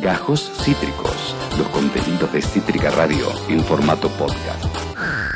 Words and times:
Gajos 0.00 0.50
Cítricos, 0.64 1.34
los 1.58 1.68
contenidos 1.68 2.32
de 2.32 2.40
Cítrica 2.40 2.90
Radio 2.90 3.26
en 3.48 3.62
formato 3.64 4.08
podcast. 4.10 4.64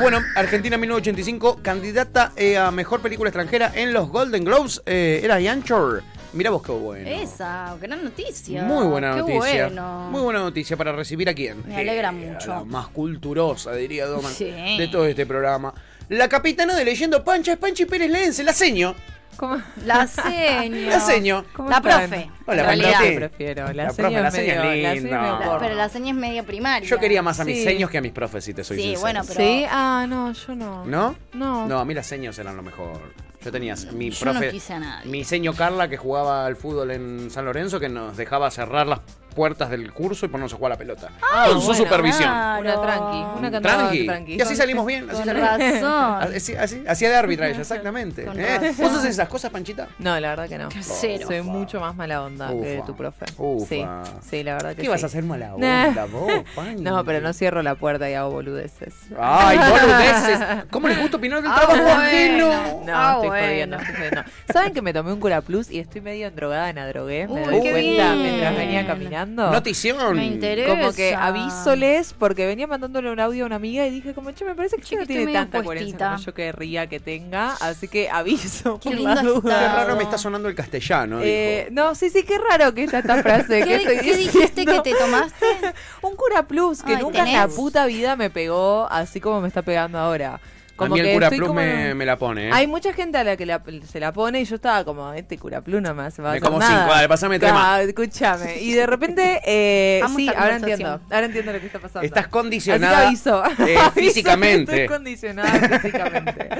Bueno, 0.00 0.20
Argentina 0.36 0.76
1985, 0.76 1.58
candidata 1.62 2.32
eh, 2.36 2.56
a 2.56 2.70
mejor 2.70 3.00
película 3.00 3.28
extranjera 3.30 3.72
en 3.74 3.92
los 3.92 4.08
Golden 4.08 4.44
Globes, 4.44 4.82
eh, 4.86 5.20
era 5.22 5.40
Yanchor. 5.40 6.02
Mira 6.32 6.50
vos 6.50 6.62
qué 6.62 6.72
bueno. 6.72 7.08
Esa, 7.08 7.76
gran 7.80 8.02
noticia. 8.02 8.62
Muy 8.64 8.86
buena 8.86 9.12
Qué 9.14 9.20
noticia. 9.20 9.66
bueno. 9.66 10.08
Muy 10.10 10.20
buena 10.22 10.40
noticia 10.40 10.76
para 10.76 10.92
recibir 10.92 11.28
a 11.28 11.34
quién. 11.34 11.62
Me 11.66 11.76
alegra 11.76 12.08
Eh, 12.08 12.12
mucho. 12.12 12.48
La 12.50 12.64
más 12.64 12.88
culturosa, 12.88 13.72
diría 13.74 14.06
Doman, 14.06 14.32
Sí. 14.32 14.46
de 14.46 14.88
todo 14.90 15.06
este 15.06 15.26
programa. 15.26 15.72
La 16.08 16.28
capitana 16.28 16.74
de 16.74 16.84
Leyendo 16.84 17.22
Pancha 17.22 17.52
es 17.52 17.58
Panchi 17.58 17.84
Pérez 17.86 18.10
Lense, 18.10 18.42
la 18.42 18.52
seño. 18.52 18.94
¿Cómo, 19.36 19.56
La 19.84 20.06
seño. 20.08 20.88
La 20.90 21.00
seño. 21.00 21.44
cómo 21.54 21.68
La 21.70 21.76
están? 21.76 22.08
profe. 22.10 22.30
Hola, 22.46 22.60
en 22.60 22.66
realidad. 22.80 23.00
Prefiero. 23.16 23.66
La, 23.72 23.84
La 23.84 23.90
seña 23.90 24.08
profe, 24.08 24.22
la 24.22 24.30
medio, 24.64 24.88
es 24.88 25.02
linda. 25.02 25.38
medio 25.38 25.56
pero 25.60 25.74
la 25.74 25.88
seña 25.88 26.10
es 26.10 26.16
media 26.16 26.42
primaria. 26.42 26.88
Yo 26.88 26.98
quería 26.98 27.22
más 27.22 27.40
a 27.40 27.44
mis 27.44 27.58
Sí. 27.58 27.64
seños 27.64 27.90
que 27.90 27.98
a 27.98 28.00
mis 28.00 28.12
profes, 28.12 28.44
si 28.44 28.54
te 28.54 28.64
soy 28.64 28.76
Sí, 28.76 28.82
sincero. 28.82 29.00
bueno, 29.00 29.20
pero- 29.26 29.40
Sí, 29.40 29.64
ah, 29.70 30.06
no, 30.08 30.32
yo 30.32 30.54
no. 30.54 30.84
¿No? 30.84 31.16
No. 31.32 31.66
No, 31.66 31.78
a 31.78 31.84
mí 31.84 31.94
las 31.94 32.06
seños 32.06 32.38
eran 32.38 32.56
lo 32.56 32.62
mejor. 32.62 33.00
Yo 33.42 33.52
tenía 33.52 33.74
mi 33.92 34.08
Yo 34.10 34.24
no 34.24 34.32
profe, 34.32 34.50
quise 34.50 34.72
a 34.72 34.78
nadie. 34.78 35.10
mi 35.10 35.22
seño 35.22 35.52
Carla 35.52 35.88
que 35.88 35.98
jugaba 35.98 36.46
al 36.46 36.56
fútbol 36.56 36.90
en 36.92 37.30
San 37.30 37.44
Lorenzo 37.44 37.78
que 37.78 37.90
nos 37.90 38.16
dejaba 38.16 38.50
cerrar 38.50 38.86
las 38.86 39.00
puertas 39.34 39.70
del 39.70 39.92
curso 39.92 40.24
y 40.26 40.28
ponernos 40.28 40.52
a 40.52 40.56
jugar 40.56 40.72
a 40.72 40.74
la 40.74 40.78
pelota. 40.78 41.08
Ah, 41.22 41.46
con 41.48 41.60
su 41.60 41.66
bueno, 41.68 41.84
supervisión. 41.84 42.30
claro. 42.30 42.60
Una 42.62 42.80
tranqui, 42.80 43.38
una 43.38 43.50
cantada 43.50 43.76
Tranqui. 43.78 44.06
tranqui. 44.06 44.34
Y 44.36 44.40
así 44.40 44.56
salimos 44.56 44.86
bien, 44.86 45.04
así 45.10 45.16
Con 45.18 45.24
salimos. 45.26 45.48
razón. 45.58 46.34
Así, 46.36 46.54
así- 46.56 46.84
hacía 46.86 47.10
de 47.10 47.16
árbitra 47.16 47.48
ella, 47.48 47.60
exactamente. 47.60 48.24
Con 48.24 48.38
¿Eh? 48.40 48.58
razón. 48.58 48.74
¿Vos 48.78 48.92
haces 48.98 49.10
esas 49.10 49.28
cosas, 49.28 49.50
Panchita? 49.50 49.88
No, 49.98 50.18
la 50.20 50.28
verdad 50.30 50.48
que 50.48 50.58
no. 50.58 50.68
Cero. 50.80 51.26
Soy 51.26 51.42
mucho 51.42 51.80
más 51.80 51.94
mala 51.96 52.22
onda 52.22 52.48
que 52.50 52.82
tu 52.86 52.94
profe. 52.96 53.26
Ufa. 53.36 53.66
Sí, 53.66 53.84
sí, 54.30 54.42
la 54.42 54.54
verdad 54.54 54.74
que 54.76 54.82
¿Qué 54.82 54.88
vas 54.88 55.02
a 55.02 55.06
hacer 55.06 55.24
mala 55.24 55.54
onda, 55.54 56.06
vos, 56.06 56.32
Panchi? 56.54 56.82
No, 56.82 57.04
pero 57.04 57.20
no 57.20 57.32
cierro 57.32 57.62
la 57.62 57.74
puerta 57.74 58.08
y 58.08 58.14
hago 58.14 58.30
boludeces. 58.30 58.94
Ay, 59.18 59.58
boludeces. 59.70 60.64
¿Cómo 60.70 60.88
les 60.88 60.98
gusta 61.00 61.16
opinar 61.16 61.42
del 61.42 61.50
Ah, 61.50 61.56
trabajo 61.56 61.82
bueno. 61.82 62.00
ajeno? 62.00 62.82
No, 62.86 62.92
Ah, 62.94 63.12
estoy 63.14 63.28
bueno. 63.28 63.46
jodiendo, 63.46 63.76
estoy 63.78 63.94
jodiendo. 63.96 64.22
¿Saben 64.52 64.72
que 64.74 64.82
me 64.82 64.92
tomé 64.92 65.12
un 65.12 65.20
cura 65.20 65.40
plus 65.40 65.70
y 65.70 65.78
estoy 65.80 66.00
medio 66.00 66.26
endrogada 66.28 66.70
en 66.70 66.76
la 66.76 66.86
drogué? 66.88 67.26
Me 67.26 67.32
Uy, 67.32 67.40
doy 67.44 67.60
cuenta 67.60 68.12
bien. 68.12 68.22
mientras 68.22 68.56
venía 68.56 68.86
caminando. 68.86 69.23
Notición. 69.26 70.16
Me 70.16 70.26
interesa. 70.26 70.68
Como 70.68 70.92
que 70.92 71.14
avísoles, 71.14 72.14
porque 72.18 72.46
venía 72.46 72.66
mandándole 72.66 73.10
un 73.10 73.20
audio 73.20 73.44
a 73.44 73.46
una 73.46 73.56
amiga 73.56 73.86
y 73.86 73.90
dije 73.90 74.14
como, 74.14 74.30
che, 74.32 74.44
me 74.44 74.54
parece 74.54 74.76
que 74.76 74.82
Che, 74.82 74.94
ella 74.94 75.02
no 75.02 75.06
tiene 75.06 75.32
tanta 75.32 75.62
coherencia 75.62 75.98
como 76.10 76.18
yo 76.18 76.34
querría 76.34 76.86
que 76.86 77.00
tenga, 77.00 77.52
así 77.60 77.88
que 77.88 78.10
aviso 78.10 78.78
Qué 78.80 78.90
por 78.90 78.98
lindo 78.98 79.14
la 79.14 79.22
duda. 79.22 79.60
Qué 79.60 79.66
raro 79.76 79.96
me 79.96 80.02
está 80.02 80.18
sonando 80.18 80.48
el 80.48 80.54
castellano, 80.54 81.20
Eh, 81.22 81.68
no, 81.72 81.94
sí, 81.94 82.10
sí, 82.10 82.22
qué 82.24 82.38
raro 82.38 82.72
que 82.74 82.84
está 82.84 82.98
esta 82.98 83.22
frase. 83.22 83.64
¿Qué, 83.64 83.84
que 83.84 84.00
qué 84.00 84.16
dijiste 84.16 84.64
que 84.64 84.80
te 84.80 84.94
tomaste? 84.94 85.46
Un 86.02 86.16
cura 86.16 86.46
plus 86.46 86.82
que 86.82 86.96
Ay, 86.96 87.02
nunca 87.02 87.26
en 87.26 87.32
la 87.32 87.48
puta 87.48 87.86
vida 87.86 88.16
me 88.16 88.30
pegó 88.30 88.86
así 88.90 89.20
como 89.20 89.40
me 89.40 89.48
está 89.48 89.62
pegando 89.62 89.98
ahora. 89.98 90.40
A 90.74 90.76
Como 90.76 90.94
mí 90.96 91.00
el 91.00 91.06
que 91.06 91.14
cura 91.14 91.28
plus 91.30 91.40
como 91.48 91.60
me, 91.60 92.04
la 92.04 92.16
pone, 92.18 92.48
¿eh? 92.48 92.50
Hay 92.52 92.66
mucha 92.66 92.92
gente 92.92 93.16
a 93.16 93.22
la 93.22 93.36
que 93.36 93.46
la- 93.46 93.62
se 93.88 94.00
la 94.00 94.12
pone 94.12 94.40
y 94.40 94.44
yo 94.44 94.56
estaba 94.56 94.84
como, 94.84 95.12
este 95.12 95.38
cura 95.38 95.60
plus 95.60 95.80
no 95.80 95.94
me 95.94 96.02
hace 96.02 96.20
va 96.20 96.32
a 96.32 96.34
Me 96.34 96.40
como 96.40 96.58
nada. 96.58 96.80
cinco, 96.82 96.92
dale, 96.94 97.08
pasame 97.08 97.38
tres 97.38 97.52
Claro, 97.52 97.82
Escúchame. 97.84 98.60
Y 98.60 98.72
de 98.72 98.84
repente, 98.86 99.40
eh, 99.46 100.02
sí, 100.16 100.28
ahora 100.36 100.56
entiendo. 100.56 101.00
Ahora 101.10 101.26
entiendo 101.26 101.52
lo 101.52 101.60
que 101.60 101.66
está 101.66 101.78
pasando. 101.78 102.04
Estás 102.04 102.24
Así 102.24 102.30
condicionada 102.30 103.00
que 103.02 103.06
aviso. 103.06 103.42
eh, 103.66 103.78
físicamente. 103.94 104.72
Estoy 104.82 104.88
condicionada 104.96 105.50
físicamente. 105.78 106.48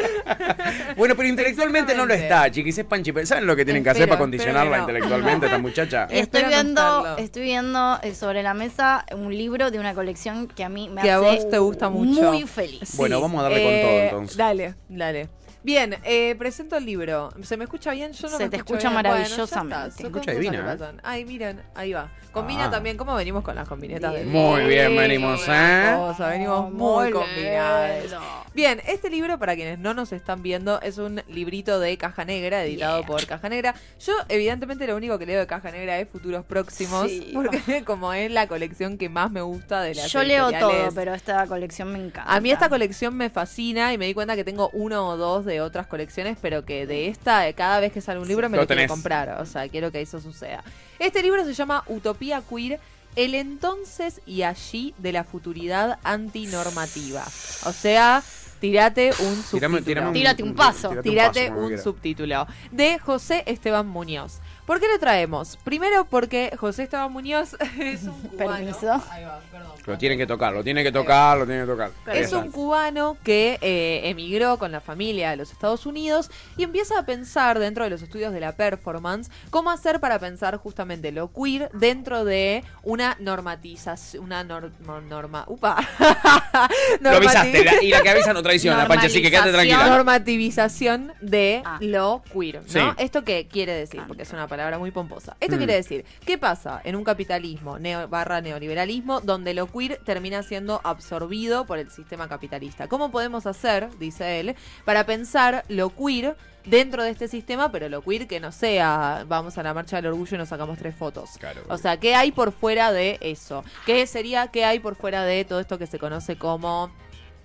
Bueno, 0.97 1.17
pero 1.17 1.29
intelectualmente 1.29 1.95
no 1.95 2.07
lo 2.07 2.15
está, 2.15 2.51
chiquis. 2.51 2.79
Es 2.79 2.85
Panchi. 2.85 3.13
¿Saben 3.25 3.47
lo 3.47 3.57
que 3.57 3.65
tienen 3.65 3.83
que 3.83 3.91
hacer 3.91 4.09
para 4.09 4.19
condicionarla 4.21 4.77
no. 4.77 4.83
intelectualmente 4.85 5.47
esta 5.47 5.59
muchacha? 5.59 6.03
Estoy 6.05 6.19
Espero 6.21 6.49
viendo, 6.49 7.17
estoy 7.19 7.43
viendo 7.43 8.01
sobre 8.19 8.43
la 8.43 8.55
mesa 8.55 9.05
un 9.17 9.37
libro 9.37 9.71
de 9.71 9.79
una 9.79 9.95
colección 9.95 10.47
que 10.47 10.63
a 10.65 10.69
mí 10.69 10.89
me 10.89 11.03
Que 11.03 11.11
a 11.11 11.17
hace 11.17 11.25
vos 11.25 11.51
te 11.51 11.59
gusta 11.59 11.89
mucho. 11.91 12.23
muy 12.33 12.45
feliz. 12.45 12.97
Bueno, 12.97 13.21
vamos 13.21 13.41
a 13.41 13.43
darle 13.45 13.63
con 13.63 13.73
todo, 13.91 14.04
entonces. 14.05 14.37
Dale, 14.37 14.75
dale. 14.89 15.29
Bien, 15.65 15.97
eh, 16.05 16.35
presento 16.39 16.77
el 16.77 16.85
libro. 16.85 17.31
¿Se 17.43 17.57
me 17.57 17.65
escucha 17.65 17.91
bien? 17.93 18.13
Yo 18.13 18.29
no 18.29 18.37
Se 18.37 18.45
me 18.45 18.51
te 18.51 18.57
escucha 18.59 18.91
bien. 18.91 18.93
Bueno, 18.93 19.09
maravillosamente. 19.09 19.89
está, 19.89 19.91
Se 19.97 20.03
escucha 20.07 20.33
divina, 20.33 20.77
¿eh? 20.79 20.97
Ay, 21.03 21.25
miren, 21.25 21.63
ahí 21.75 21.95
va. 21.95 22.11
Combina 22.33 22.67
Ah. 22.67 22.71
también, 22.71 22.99
¿cómo 22.99 23.15
venimos 23.15 23.43
con 23.43 23.55
las 23.55 23.67
combinetas 23.67 24.13
de 24.13 24.25
Muy 24.25 24.65
bien 24.65 24.95
venimos, 24.95 25.41
¿eh? 25.49 25.95
cosa, 25.97 26.29
venimos 26.29 26.71
Muy 26.71 27.05
muy 27.05 27.13
combinadas. 27.13 28.03
lindo. 28.03 28.21
Bien, 28.53 28.83
este 28.87 29.09
libro, 29.09 29.39
para 29.39 29.55
quienes 29.57 29.79
no 29.79 29.95
nos 29.95 30.13
están 30.13 30.43
viendo, 30.43 30.81
es 30.83 30.99
un 30.99 31.23
librito 31.29 31.81
de 31.81 31.97
Caja 31.97 32.25
Negra, 32.27 32.63
editado 32.63 32.99
Yeah. 32.99 33.07
por 33.07 33.27
Caja 33.27 33.49
Negra. 33.49 33.75
Yo, 34.05 34.13
evidentemente, 34.29 34.87
lo 34.87 34.97
único 34.97 35.19
que 35.19 35.25
leo 35.27 35.41
de 35.41 35.47
Caja 35.47 35.71
Negra 35.71 35.99
es 35.99 36.09
Futuros 36.11 36.45
Próximos, 36.45 37.09
Sí. 37.11 37.31
porque 37.33 37.61
como 37.87 38.13
es 38.13 38.31
la 38.31 38.47
colección 38.49 38.99
que 38.99 39.09
más 39.09 39.31
me 39.31 39.41
gusta 39.41 39.81
de 39.81 39.95
las 39.95 40.13
Yo 40.13 40.23
leo 40.23 40.53
todo, 40.53 40.91
pero 40.95 41.15
esta 41.15 41.47
colección 41.47 41.91
me 41.91 41.99
encanta. 42.01 42.31
A 42.31 42.39
mí 42.41 42.51
esta 42.51 42.69
colección 42.69 43.17
me 43.17 43.31
fascina 43.31 43.93
y 43.95 43.99
me 43.99 44.05
di 44.07 44.13
cuenta 44.15 44.37
que 44.37 44.45
tengo 44.45 44.69
uno 44.75 45.09
o 45.09 45.17
dos 45.17 45.45
de 45.47 45.54
otras 45.61 45.87
colecciones, 45.87 46.37
pero 46.41 46.65
que 46.65 46.87
de 46.87 47.09
esta, 47.09 47.47
eh, 47.49 47.55
cada 47.55 47.81
vez 47.81 47.93
que 47.93 48.01
sale 48.01 48.21
un 48.21 48.29
libro 48.29 48.49
me 48.49 48.57
Lo 48.57 48.63
lo, 48.63 48.67
quiero 48.67 48.81
comprar. 48.89 49.41
O 49.41 49.47
sea, 49.47 49.69
quiero 49.69 49.91
que 49.93 50.01
eso 50.01 50.21
suceda. 50.21 50.63
Este 50.99 51.23
libro 51.23 51.45
se 51.45 51.55
llama 51.55 51.83
Utopía 51.87 52.43
Queer, 52.49 52.81
el 53.17 53.35
entonces 53.35 54.21
y 54.27 54.43
allí 54.43 54.95
de 54.99 55.13
la 55.13 55.25
futuridad 55.25 55.99
antinormativa. 56.03 57.23
O 57.65 57.73
sea, 57.73 58.23
tirate 58.61 59.11
un 59.21 59.37
subtítulo. 59.43 59.61
Tirame- 59.79 59.85
tirame 59.85 60.13
Tírate 60.13 60.43
un 60.43 60.55
paso. 60.55 60.89
como 60.89 61.67
un 61.67 61.79
subtítulo 61.79 62.47
de 62.71 62.99
José 62.99 63.43
Esteban 63.47 63.87
Muñoz. 63.87 64.41
¿Por 64.67 64.81
qué 64.81 64.87
lo 64.89 64.99
traemos? 64.99 65.59
Primero 65.63 66.07
porque 66.07 66.51
José 66.59 66.85
Esteban 66.85 67.13
Muñoz 67.13 67.55
es 67.79 68.05
un 68.05 68.19
cubano. 68.23 68.55
Permiso. 68.57 68.93
Ahí 69.11 69.25
va, 69.25 69.41
perdón. 69.53 69.73
Lo 69.87 69.99
tienen 69.99 70.17
que 70.17 70.27
tocar, 70.27 70.55
lo 70.55 70.65
tienen 70.65 70.83
que 70.83 70.91
tocar, 70.93 71.37
lo 71.37 71.45
tienen 71.45 71.67
que 71.67 71.71
tocar. 71.73 71.91
Es 72.07 72.33
un 72.33 72.51
cubano 72.51 73.19
que 73.23 73.59
eh, 73.61 74.01
emigró 74.05 74.59
con 74.59 74.73
la 74.73 74.81
familia 74.81 75.31
a 75.33 75.37
los 75.37 75.53
Estados 75.53 75.85
Unidos 75.85 76.31
y 76.57 76.63
empieza 76.63 76.99
a 76.99 77.05
pensar 77.05 77.59
dentro 77.59 77.85
de 77.85 77.91
los 77.91 78.01
estudios 78.01 78.33
de 78.33 78.41
la 78.41 78.53
performance 78.53 79.31
cómo 79.51 79.71
hacer 79.71 80.01
para 80.01 80.19
pensar 80.19 80.57
justamente 80.57 81.13
lo 81.13 81.31
queer 81.31 81.69
dentro 81.75 82.25
de 82.25 82.65
una 82.83 83.19
normatización, 83.21 84.25
una 84.25 84.43
nor- 84.43 84.71
no- 84.87 85.03
norma, 85.03 85.45
upa, 85.49 85.77
Lo 87.01 87.11
avisaste, 87.11 87.65
la- 87.65 87.83
y 87.83 87.91
la 87.91 88.01
que 88.03 88.09
avisa 88.09 88.33
no 88.33 88.43
traiciona, 88.43 88.89
Panchi, 88.89 89.07
así 89.09 89.21
que 89.23 89.31
quédate 89.31 89.53
tranquila. 89.53 89.87
normativización 89.89 91.13
de 91.21 91.61
Ah. 91.65 91.77
lo 91.83 92.23
queer, 92.33 92.63
¿no? 92.63 92.69
Sí. 92.69 92.81
¿Esto 92.97 93.23
qué 93.25 93.47
quiere 93.49 93.73
decir? 93.75 94.01
Porque 94.09 94.23
es 94.23 94.33
una 94.33 94.47
palabra 94.55 94.79
muy 94.79 94.91
pomposa. 94.91 95.37
Esto 95.41 95.57
Mm. 95.57 95.59
quiere 95.59 95.75
decir, 95.75 96.05
¿qué 96.25 96.39
pasa 96.39 96.81
en 96.85 96.97
un 96.97 97.05
capitalismo 97.05 97.79
neo- 97.79 98.09
barra 98.09 98.41
neoliberalismo 98.41 99.21
donde 99.21 99.53
lo 99.55 99.67
queer 99.67 100.01
termina 100.05 100.43
siendo 100.43 100.81
absorbido 100.85 101.67
por 101.67 101.79
el 101.79 101.91
sistema 101.91 102.29
capitalista? 102.29 102.89
¿Cómo 102.89 103.11
podemos 103.11 103.47
hacer, 103.47 103.89
dice 103.99 104.41
él, 104.41 104.55
para 104.85 105.05
pensar 105.07 105.65
lo 105.69 105.91
queer 105.91 106.37
dentro 106.65 107.03
de 107.03 107.11
este 107.11 107.29
sistema, 107.29 107.71
pero 107.71 107.89
lo 107.89 108.01
queer 108.03 108.27
que 108.27 108.41
no 108.41 108.51
sea, 108.53 109.25
vamos 109.29 109.59
a 109.59 109.63
la 109.63 109.75
marcha 109.75 109.97
del 109.97 110.07
orgullo 110.07 110.37
y 110.37 110.39
nos 110.39 110.49
sacamos 110.49 110.79
tres 110.79 110.95
fotos? 110.97 111.31
Claro. 111.39 111.61
O 111.69 111.77
sea, 111.77 111.99
¿qué 111.99 112.15
hay 112.15 112.33
por 112.33 112.53
fuera 112.53 112.91
de 112.93 113.19
eso? 113.21 113.65
¿Qué 113.87 114.07
sería, 114.07 114.49
qué 114.49 114.65
hay 114.65 114.79
por 114.79 114.95
fuera 114.97 115.25
de 115.25 115.45
todo 115.45 115.61
esto 115.61 115.79
que 115.79 115.87
se 115.87 115.99
conoce 115.99 116.37
como 116.39 116.91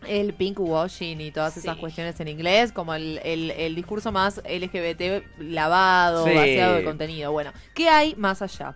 el 0.08 0.34
pink 0.34 0.60
washing 0.60 1.20
y 1.22 1.32
todas 1.32 1.58
esas 1.58 1.76
Sí. 1.76 1.80
cuestiones 1.82 2.20
en 2.20 2.28
inglés, 2.30 2.72
como 2.72 2.94
el, 2.94 3.20
el- 3.24 3.52
el 3.52 3.76
discurso 3.76 4.12
más 4.12 4.42
LGBT 4.46 5.24
lavado, 5.40 6.26
Sí. 6.26 6.34
vaciado 6.34 6.76
de 6.76 6.84
contenido. 6.84 7.32
Bueno, 7.32 7.52
¿qué 7.74 7.90
hay 7.90 8.16
más 8.16 8.42
allá? 8.42 8.76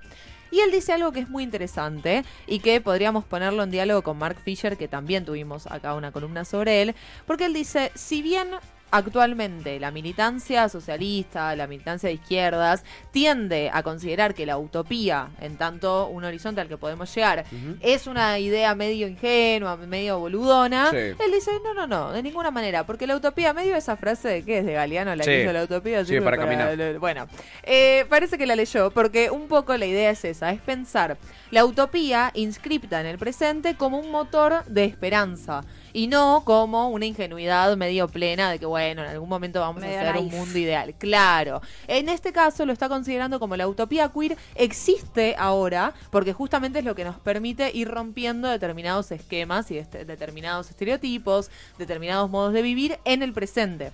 Y 0.52 0.60
él 0.60 0.70
dice 0.72 0.94
algo 0.94 1.12
que 1.12 1.20
es 1.22 1.30
muy 1.30 1.42
interesante 1.44 2.24
y 2.46 2.60
que 2.60 2.80
podríamos 2.80 3.26
ponerlo 3.26 3.64
en 3.64 3.72
diálogo 3.72 4.04
con 4.04 4.18
Mark 4.20 4.38
Fisher, 4.44 4.78
que 4.78 4.88
también 4.88 5.26
tuvimos 5.26 5.66
acá 5.66 5.96
una 5.96 6.12
columna 6.12 6.46
sobre 6.46 6.82
él, 6.84 6.96
porque 7.26 7.46
él 7.46 7.54
dice, 7.54 7.92
si 7.96 8.22
bien 8.22 8.50
actualmente 8.94 9.80
la 9.80 9.92
militancia 9.92 10.70
socialista, 10.70 11.56
la 11.56 11.68
militancia 11.68 12.08
de 12.10 12.14
izquierdas, 12.16 12.84
tiende 13.12 13.70
a 13.74 13.82
considerar 13.84 14.34
que 14.34 14.46
la 14.46 14.58
utopía, 14.58 15.30
en 15.42 15.58
tanto 15.58 16.08
un 16.08 16.24
horizonte 16.24 16.62
al 16.62 16.68
que 16.68 16.78
podemos 16.78 17.14
llegar, 17.14 17.44
es 17.82 18.08
una 18.08 18.38
idea 18.40 18.76
medio 18.76 19.08
ingenua, 19.08 19.78
medio 19.78 20.20
boludona. 20.20 20.92
Sí. 20.92 20.98
Él 20.98 21.32
dice, 21.34 21.52
no, 21.64 21.74
no, 21.74 21.88
no, 21.88 22.12
de 22.12 22.22
ninguna 22.22 22.52
manera, 22.52 22.86
porque 22.86 23.08
la 23.08 23.16
utopía, 23.16 23.52
medio 23.54 23.76
esa 23.76 23.98
frase 23.98 24.28
de 24.28 24.44
que 24.44 24.60
es 24.60 24.66
de 24.66 24.74
Galeano, 24.74 25.16
la 25.16 25.24
Sí. 25.24 25.30
que 25.32 25.44
hizo 25.44 25.54
la 25.54 25.64
utopía, 25.64 26.06
Sí, 26.06 26.20
para 26.22 26.38
caminar. 26.38 26.78
lo- 26.78 27.00
Bueno, 27.00 27.28
eh, 27.64 28.06
parece 28.10 28.38
que 28.38 28.46
la 28.46 28.56
leyó, 28.56 28.92
porque 28.92 29.32
un 29.32 29.48
poco 29.48 29.76
la 29.76 29.86
idea 29.86 30.12
es 30.12 30.24
esa, 30.24 30.52
es 30.52 30.62
pensar 30.62 31.18
la 31.52 31.66
utopía 31.66 32.32
inscripta 32.36 33.00
en 33.02 33.08
el 33.08 33.18
presente 33.18 33.76
como 33.76 33.98
un 34.00 34.12
motor 34.12 34.64
de 34.66 34.86
esperanza. 34.86 35.64
Y 35.96 36.08
no 36.08 36.42
como 36.44 36.90
una 36.90 37.06
ingenuidad 37.06 37.78
medio 37.78 38.08
plena 38.08 38.50
de 38.50 38.58
que, 38.58 38.66
bueno, 38.66 39.04
en 39.04 39.10
algún 39.12 39.30
momento 39.30 39.60
vamos 39.60 39.84
Medio 39.84 40.00
a 40.00 40.02
hacer 40.10 40.18
un 40.18 40.30
mundo 40.32 40.58
ideal. 40.58 40.96
Claro. 40.98 41.62
En 41.88 42.10
este 42.10 42.34
caso 42.34 42.66
lo 42.66 42.74
está 42.74 42.90
considerando 42.90 43.40
como 43.40 43.56
la 43.56 43.68
utopía 43.68 44.10
queer 44.10 44.36
existe 44.56 45.36
ahora, 45.38 45.94
porque 46.10 46.34
justamente 46.34 46.80
es 46.80 46.86
lo 46.86 46.96
que 46.96 47.04
nos 47.04 47.18
permite 47.20 47.70
ir 47.76 47.88
rompiendo 47.90 48.48
determinados 48.48 49.12
esquemas 49.12 49.70
y 49.70 49.78
este- 49.78 50.04
determinados 50.04 50.70
estereotipos, 50.72 51.52
determinados 51.78 52.28
modos 52.30 52.54
de 52.54 52.64
vivir 52.64 52.98
en 53.06 53.22
el 53.22 53.32
presente. 53.32 53.92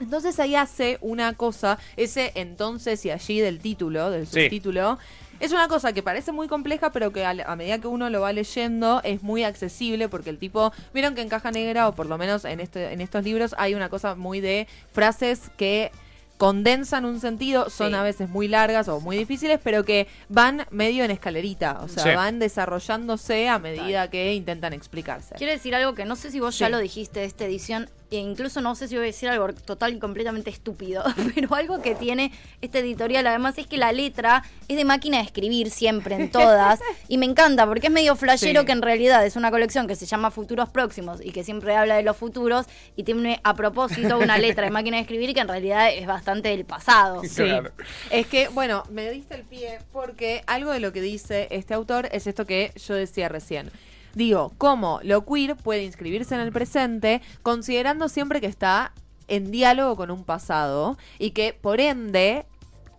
Entonces 0.00 0.40
ahí 0.40 0.56
hace 0.56 0.98
una 1.02 1.34
cosa, 1.34 1.78
ese 1.96 2.32
entonces 2.34 3.04
y 3.04 3.10
allí 3.12 3.38
del 3.40 3.60
título, 3.60 4.10
del 4.10 4.26
Sí. 4.26 4.42
subtítulo, 4.44 4.98
Es 5.44 5.52
una 5.52 5.68
cosa 5.68 5.92
que 5.92 6.02
parece 6.02 6.32
muy 6.32 6.48
compleja, 6.48 6.90
pero 6.90 7.12
que 7.12 7.22
a, 7.26 7.30
a 7.46 7.54
medida 7.54 7.78
que 7.78 7.86
uno 7.86 8.08
lo 8.08 8.22
va 8.22 8.32
leyendo 8.32 9.02
es 9.04 9.22
muy 9.22 9.44
accesible 9.44 10.08
porque 10.08 10.30
el 10.30 10.38
tipo, 10.38 10.72
vieron 10.94 11.14
que 11.14 11.20
en 11.20 11.28
Caja 11.28 11.50
Negra, 11.50 11.86
o 11.86 11.94
por 11.94 12.06
lo 12.06 12.16
menos 12.16 12.46
en, 12.46 12.60
este, 12.60 12.94
en 12.94 13.02
estos 13.02 13.24
libros, 13.24 13.54
hay 13.58 13.74
una 13.74 13.90
cosa 13.90 14.14
muy 14.14 14.40
de 14.40 14.66
frases 14.92 15.50
que 15.58 15.92
condensan 16.38 17.04
un 17.04 17.20
sentido, 17.20 17.68
son 17.68 17.90
Sí. 17.90 17.94
a 17.94 18.02
veces 18.02 18.28
muy 18.28 18.48
largas 18.48 18.88
o 18.88 19.00
muy 19.00 19.16
difíciles, 19.18 19.60
pero 19.62 19.84
que 19.84 20.08
van 20.30 20.66
medio 20.70 21.04
en 21.04 21.10
escalerita, 21.10 21.78
o 21.82 21.88
sea, 21.88 22.02
Sí. 22.02 22.08
van 22.14 22.38
desarrollándose 22.38 23.48
a 23.48 23.58
medida 23.58 24.08
que 24.10 24.32
intentan 24.34 24.72
explicarse. 24.72 25.34
Quiero 25.36 25.52
decir 25.52 25.74
algo 25.74 25.94
que 25.94 26.04
no 26.06 26.16
sé 26.16 26.30
si 26.30 26.40
vos 26.40 26.58
ya 26.58 26.68
lo 26.70 26.78
dijiste 26.78 27.20
de 27.20 27.26
esta 27.26 27.44
edición, 27.44 27.88
e 28.10 28.16
incluso 28.16 28.60
no 28.60 28.74
sé 28.74 28.86
si 28.88 28.94
voy 28.96 29.04
a 29.04 29.06
decir 29.06 29.28
algo 29.28 29.52
total 29.52 29.94
y 29.94 29.98
completamente 29.98 30.50
estúpido, 30.50 31.02
pero 31.34 31.54
algo 31.54 31.80
que 31.82 31.94
tiene 31.94 32.30
este 32.60 32.80
editorial 32.80 33.26
además 33.26 33.58
es 33.58 33.66
que 33.66 33.76
la 33.76 33.92
letra 33.92 34.42
es 34.68 34.76
de 34.76 34.84
máquina 34.84 35.18
de 35.18 35.24
escribir 35.24 35.70
siempre 35.70 36.14
en 36.16 36.30
todas, 36.30 36.80
y 37.08 37.18
me 37.18 37.26
encanta 37.26 37.66
porque 37.66 37.86
es 37.88 37.92
medio 37.92 38.16
flashero 38.16 38.60
Sí. 38.60 38.66
que 38.66 38.72
en 38.72 38.82
realidad 38.82 39.24
es 39.26 39.36
una 39.36 39.50
colección 39.50 39.86
que 39.86 39.96
se 39.96 40.06
llama 40.06 40.30
Futuros 40.30 40.68
Próximos 40.68 41.20
y 41.24 41.32
que 41.32 41.42
siempre 41.44 41.74
habla 41.74 41.96
de 41.96 42.02
los 42.02 42.16
futuros 42.16 42.66
y 42.96 43.02
tiene 43.04 43.40
a 43.42 43.54
propósito 43.54 44.18
una 44.18 44.38
letra 44.38 44.64
de 44.64 44.70
máquina 44.70 44.96
de 44.98 45.02
escribir 45.02 45.34
que 45.34 45.40
en 45.40 45.48
realidad 45.48 45.92
es 45.92 46.06
bastante 46.06 46.50
del 46.50 46.64
pasado. 46.64 47.22
Sí. 47.24 47.42
Claro. 47.44 47.72
Es 48.10 48.26
que, 48.26 48.48
bueno, 48.48 48.84
me 48.90 49.10
diste 49.10 49.34
el 49.34 49.42
pie 49.42 49.78
porque 49.92 50.42
algo 50.46 50.70
de 50.72 50.80
lo 50.80 50.92
que 50.92 51.00
dice 51.00 51.48
este 51.50 51.74
autor 51.74 52.08
es 52.12 52.26
esto 52.26 52.44
que 52.46 52.72
yo 52.76 52.94
decía 52.94 53.28
recién. 53.28 53.70
Digo, 54.14 54.52
cómo 54.58 55.00
lo 55.02 55.24
queer 55.24 55.56
puede 55.56 55.84
inscribirse 55.84 56.34
en 56.34 56.40
el 56.40 56.52
presente 56.52 57.20
considerando 57.42 58.08
siempre 58.08 58.40
que 58.40 58.46
está 58.46 58.92
en 59.28 59.50
diálogo 59.50 59.96
con 59.96 60.10
un 60.10 60.24
pasado 60.24 60.98
y 61.18 61.30
que 61.30 61.52
por 61.52 61.80
ende 61.80 62.46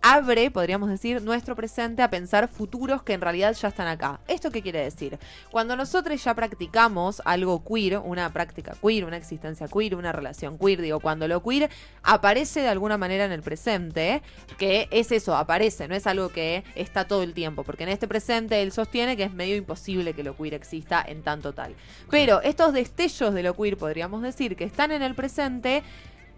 abre, 0.08 0.52
podríamos 0.52 0.88
decir, 0.88 1.20
nuestro 1.20 1.56
presente 1.56 2.00
a 2.00 2.08
pensar 2.08 2.46
futuros 2.46 3.02
que 3.02 3.12
en 3.12 3.20
realidad 3.20 3.52
ya 3.54 3.66
están 3.66 3.88
acá. 3.88 4.20
¿Esto 4.28 4.52
qué 4.52 4.62
quiere 4.62 4.80
decir? 4.84 5.18
Cuando 5.50 5.74
nosotros 5.74 6.22
ya 6.22 6.32
practicamos 6.32 7.20
algo 7.24 7.64
queer, 7.64 7.98
una 7.98 8.32
práctica 8.32 8.76
queer, 8.80 9.04
una 9.04 9.16
existencia 9.16 9.66
queer, 9.66 9.96
una 9.96 10.12
relación 10.12 10.58
queer, 10.58 10.80
digo, 10.80 11.00
cuando 11.00 11.26
lo 11.26 11.42
queer 11.42 11.70
aparece 12.04 12.60
de 12.60 12.68
alguna 12.68 12.96
manera 12.96 13.24
en 13.24 13.32
el 13.32 13.42
presente, 13.42 14.22
que 14.58 14.86
es 14.92 15.10
eso, 15.10 15.34
aparece, 15.34 15.88
no 15.88 15.96
es 15.96 16.06
algo 16.06 16.28
que 16.28 16.62
está 16.76 17.08
todo 17.08 17.24
el 17.24 17.34
tiempo, 17.34 17.64
porque 17.64 17.82
en 17.82 17.88
este 17.88 18.06
presente 18.06 18.62
él 18.62 18.70
sostiene 18.70 19.16
que 19.16 19.24
es 19.24 19.32
medio 19.32 19.56
imposible 19.56 20.12
que 20.12 20.22
lo 20.22 20.36
queer 20.36 20.54
exista 20.54 21.04
en 21.04 21.24
tanto 21.24 21.52
tal. 21.52 21.74
Pero 22.10 22.40
estos 22.42 22.72
destellos 22.72 23.34
de 23.34 23.42
lo 23.42 23.56
queer, 23.56 23.76
podríamos 23.76 24.22
decir, 24.22 24.54
que 24.54 24.62
están 24.62 24.92
en 24.92 25.02
el 25.02 25.16
presente, 25.16 25.82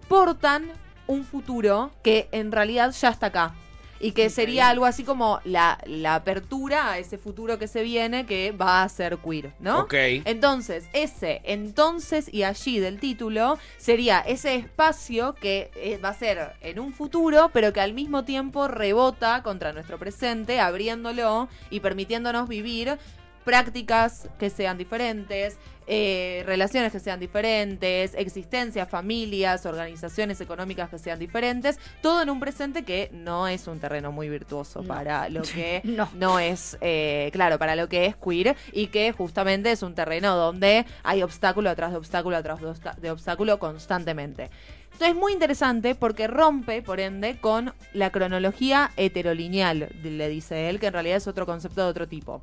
portan 0.09 0.73
un 1.09 1.25
futuro 1.25 1.91
que 2.05 2.29
en 2.31 2.53
realidad 2.53 2.93
ya 2.93 3.09
está 3.09 3.27
acá. 3.27 3.55
Y 4.01 4.13
que 4.13 4.31
sería 4.31 4.69
algo 4.69 4.87
así 4.87 5.03
como 5.03 5.41
la, 5.43 5.79
la 5.85 6.15
apertura 6.15 6.93
a 6.93 6.99
ese 6.99 7.19
futuro 7.19 7.59
que 7.59 7.67
se 7.67 7.83
viene 7.83 8.27
que 8.27 8.53
va 8.53 8.85
a 8.85 8.89
ser 8.89 9.19
queer, 9.19 9.55
¿no? 9.59 9.81
Ok. 9.81 9.95
Entonces, 10.25 10.85
ese 10.93 11.41
entonces 11.43 12.33
y 12.33 12.45
allí 12.45 12.79
del 12.79 13.01
título 13.01 13.59
sería 13.77 14.21
ese 14.21 14.55
espacio 14.55 15.35
que 15.35 15.73
eh, 15.75 15.99
va 15.99 16.11
a 16.11 16.15
ser 16.15 16.53
en 16.61 16.79
un 16.79 16.93
futuro, 16.93 17.51
pero 17.53 17.73
que 17.73 17.81
al 17.81 17.93
mismo 17.93 18.23
tiempo 18.23 18.69
rebota 18.69 19.43
contra 19.43 19.73
nuestro 19.73 19.99
presente, 19.99 20.61
abriéndolo 20.61 21.49
y 21.69 21.81
permitiéndonos 21.81 22.49
vivir 22.49 22.99
prácticas 23.45 24.29
que 24.39 24.51
sean 24.51 24.79
diferentes, 24.79 25.59
eh, 25.91 26.43
relaciones 26.45 26.93
que 26.93 27.01
sean 27.01 27.19
diferentes, 27.19 28.15
existencias, 28.15 28.89
familias, 28.91 29.65
organizaciones 29.65 30.39
económicas 30.43 30.91
que 30.91 30.99
sean 30.99 31.19
diferentes, 31.19 31.79
todo 32.03 32.21
en 32.23 32.29
un 32.29 32.41
presente 32.41 32.85
que 32.85 33.09
no 33.13 33.49
es 33.49 33.67
un 33.67 33.81
terreno 33.81 34.13
muy 34.13 34.29
virtuoso 34.29 34.83
No. 34.83 34.89
para 34.89 35.29
lo 35.31 35.41
que 35.55 35.81
No. 35.85 36.09
no 36.15 36.39
es, 36.39 36.77
eh, 36.83 37.31
claro, 37.33 37.59
para 37.59 37.75
lo 37.75 37.89
que 37.89 38.05
es 38.05 38.17
queer 38.17 38.55
y 38.73 38.89
que 38.89 39.13
justamente 39.13 39.71
es 39.73 39.83
un 39.83 39.95
terreno 39.95 40.37
donde 40.37 40.85
hay 41.05 41.23
obstáculo 41.23 41.71
atrás 41.71 41.91
de 41.93 41.97
obstáculo 41.97 42.37
atrás 42.37 42.61
de 43.01 43.11
obstáculo 43.11 43.59
constantemente. 43.59 44.51
Entonces 44.93 45.09
es 45.11 45.17
muy 45.17 45.33
interesante 45.33 45.95
porque 45.95 46.27
rompe, 46.27 46.83
por 46.83 46.99
ende, 47.01 47.39
con 47.41 47.73
la 47.95 48.11
cronología 48.11 48.91
heterolineal, 48.97 49.89
le 50.03 50.29
dice 50.29 50.69
él, 50.69 50.81
que 50.81 50.89
en 50.89 50.93
realidad 50.93 51.17
es 51.19 51.27
otro 51.29 51.47
concepto 51.47 51.83
de 51.83 51.89
otro 51.89 52.09
tipo. 52.09 52.43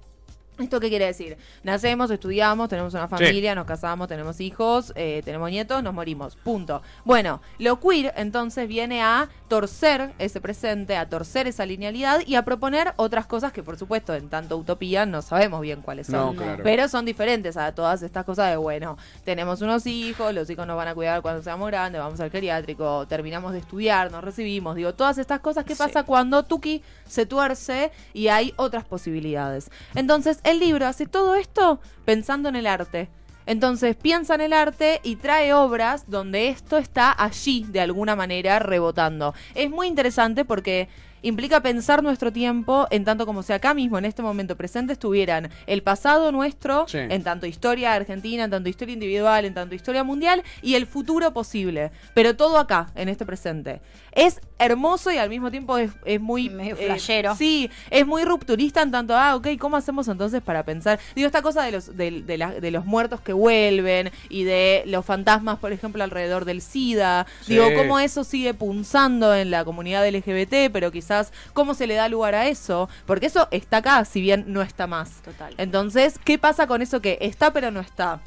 ¿Esto 0.58 0.80
qué 0.80 0.88
quiere 0.90 1.06
decir? 1.06 1.38
Nacemos, 1.64 2.10
estudiamos, 2.12 2.70
tenemos 2.70 2.94
una 2.94 3.08
familia, 3.10 3.54
nos 3.56 3.66
casamos, 3.66 4.08
tenemos 4.08 4.40
hijos, 4.40 4.94
eh, 4.96 5.22
tenemos 5.26 5.50
nietos, 5.52 5.84
nos 5.84 5.94
morimos. 5.94 6.38
Punto. 6.38 6.82
Bueno, 7.04 7.42
lo 7.60 7.80
queer 7.80 8.14
entonces 8.16 8.66
viene 8.68 9.02
a 9.02 9.28
torcer 9.50 10.14
ese 10.18 10.40
presente, 10.40 10.96
a 10.96 11.10
torcer 11.10 11.48
esa 11.48 11.66
linealidad 11.66 12.22
y 12.26 12.36
a 12.36 12.46
proponer 12.46 12.94
otras 12.96 13.26
cosas 13.26 13.52
que 13.52 13.64
por 13.64 13.78
supuesto 13.78 14.14
en 14.14 14.30
tanto 14.30 14.58
utopía 14.58 15.06
no 15.06 15.22
sabemos 15.22 15.60
bien 15.62 15.82
cuáles 15.82 16.08
son. 16.08 16.36
No, 16.38 16.42
claro. 16.42 16.64
Pero 16.64 16.88
son 16.88 17.04
diferentes 17.06 17.58
a 17.58 17.74
todas 17.74 18.02
estas 18.02 18.24
cosas 18.26 18.50
de, 18.50 18.56
bueno, 18.58 18.98
tenemos 19.26 19.62
unos 19.62 19.86
hijos, 19.86 20.34
los 20.34 20.50
hijos 20.50 20.66
nos 20.66 20.78
van 20.78 20.88
a 20.88 20.96
cuidar 20.96 21.22
cuando 21.22 21.44
seamos 21.44 21.68
grandes, 21.68 22.02
vamos 22.02 22.20
al 22.22 22.32
geriátrico, 22.32 23.06
terminamos 23.08 23.52
de 23.54 23.60
estudiar, 23.60 24.10
nos 24.12 24.24
recibimos, 24.24 24.76
digo, 24.78 24.94
todas 24.94 25.18
estas 25.18 25.42
cosas 25.42 25.66
que 25.66 25.76
Sí. 25.76 25.80
pasa 25.84 26.04
cuando 26.04 26.44
Tuki 26.44 26.82
se 27.06 27.26
tuerce 27.26 27.92
y 28.14 28.30
hay 28.30 28.54
otras 28.56 28.86
posibilidades. 28.86 29.70
Entonces, 29.96 30.40
el 30.46 30.60
libro 30.60 30.86
hace 30.86 31.08
todo 31.08 31.36
esto 31.36 31.82
pensando 32.06 32.48
en 32.50 32.56
el 32.56 32.68
arte. 32.68 33.10
Entonces 33.48 33.96
piensa 33.96 34.36
en 34.36 34.42
el 34.42 34.54
arte 34.54 35.02
y 35.04 35.18
trae 35.18 35.54
obras 35.54 36.06
donde 36.08 36.50
esto 36.50 36.78
está 36.78 37.14
allí 37.18 37.66
de 37.68 37.82
alguna 37.82 38.16
manera 38.16 38.60
rebotando. 38.60 39.34
Es 39.54 39.70
muy 39.70 39.88
interesante 39.88 40.46
porque 40.46 40.88
implica 41.28 41.62
pensar 41.62 42.02
nuestro 42.04 42.32
tiempo 42.32 42.88
en 42.92 43.04
tanto 43.04 43.26
como 43.26 43.44
si 43.44 43.52
acá 43.54 43.74
mismo, 43.74 43.98
en 43.98 44.06
este 44.06 44.22
momento 44.22 44.56
presente, 44.56 44.94
estuvieran 44.94 45.50
el 45.68 45.82
pasado 45.84 46.32
nuestro, 46.32 46.86
Sí. 46.88 47.00
en 47.00 47.24
tanto 47.24 47.46
historia 47.48 47.94
argentina, 47.94 48.44
en 48.46 48.52
tanto 48.52 48.70
historia 48.70 48.94
individual, 48.94 49.44
en 49.46 49.54
tanto 49.54 49.76
historia 49.76 50.04
mundial, 50.04 50.44
y 50.62 50.76
el 50.76 50.86
futuro 50.88 51.34
posible. 51.34 51.92
Pero 52.14 52.36
todo 52.36 52.58
acá, 52.60 52.92
en 52.96 53.10
este 53.10 53.26
presente. 53.26 53.82
Es 54.12 54.40
hermoso 54.60 55.12
y 55.12 55.18
al 55.18 55.30
mismo 55.30 55.52
tiempo 55.52 55.78
es, 55.78 55.92
es 56.06 56.22
muy... 56.22 56.50
Medio 56.50 56.76
eh, 56.80 56.86
flashero. 56.86 57.36
sí, 57.36 57.70
es 57.90 58.06
muy 58.08 58.24
rupturista 58.24 58.82
en 58.82 58.92
tanto, 58.92 59.16
ah, 59.18 59.36
ok, 59.36 59.48
¿cómo 59.60 59.76
hacemos 59.76 60.08
entonces 60.08 60.42
para 60.42 60.64
pensar? 60.64 61.00
Digo, 61.16 61.26
esta 61.26 61.42
cosa 61.42 61.64
de 61.64 61.72
los, 61.72 61.98
de, 61.98 62.22
de 62.22 62.38
la- 62.38 62.52
de 62.54 62.72
los 62.72 62.86
muertos 62.86 63.20
que 63.20 63.34
vuelven 63.34 64.12
y 64.30 64.44
de 64.44 64.84
los 64.86 65.04
fantasmas, 65.06 65.58
por 65.60 65.74
ejemplo, 65.74 66.04
alrededor 66.04 66.46
del 66.46 66.62
SIDA. 66.62 67.26
Sí. 67.42 67.54
Digo, 67.54 67.66
cómo 67.76 68.00
eso 68.00 68.24
sigue 68.24 68.54
punzando 68.54 69.36
en 69.36 69.52
la 69.52 69.66
comunidad 69.66 70.08
LGBT, 70.08 70.70
pero 70.72 70.92
quizás 70.92 71.15
cómo 71.54 71.74
se 71.74 71.88
le 71.88 71.96
da 71.96 72.10
lugar 72.10 72.36
a 72.36 72.48
eso, 72.48 72.90
porque 73.06 73.28
eso 73.28 73.48
está 73.52 73.78
acá, 73.78 74.06
si 74.06 74.22
bien 74.22 74.46
no 74.48 74.62
está 74.62 74.88
más. 74.88 75.22
Total. 75.24 75.54
Entonces, 75.58 76.20
¿qué 76.24 76.38
pasa 76.38 76.68
con 76.68 76.82
eso 76.82 77.02
que 77.02 77.18
está 77.22 77.52
pero 77.54 77.72
no 77.72 77.80
está? 77.80 78.22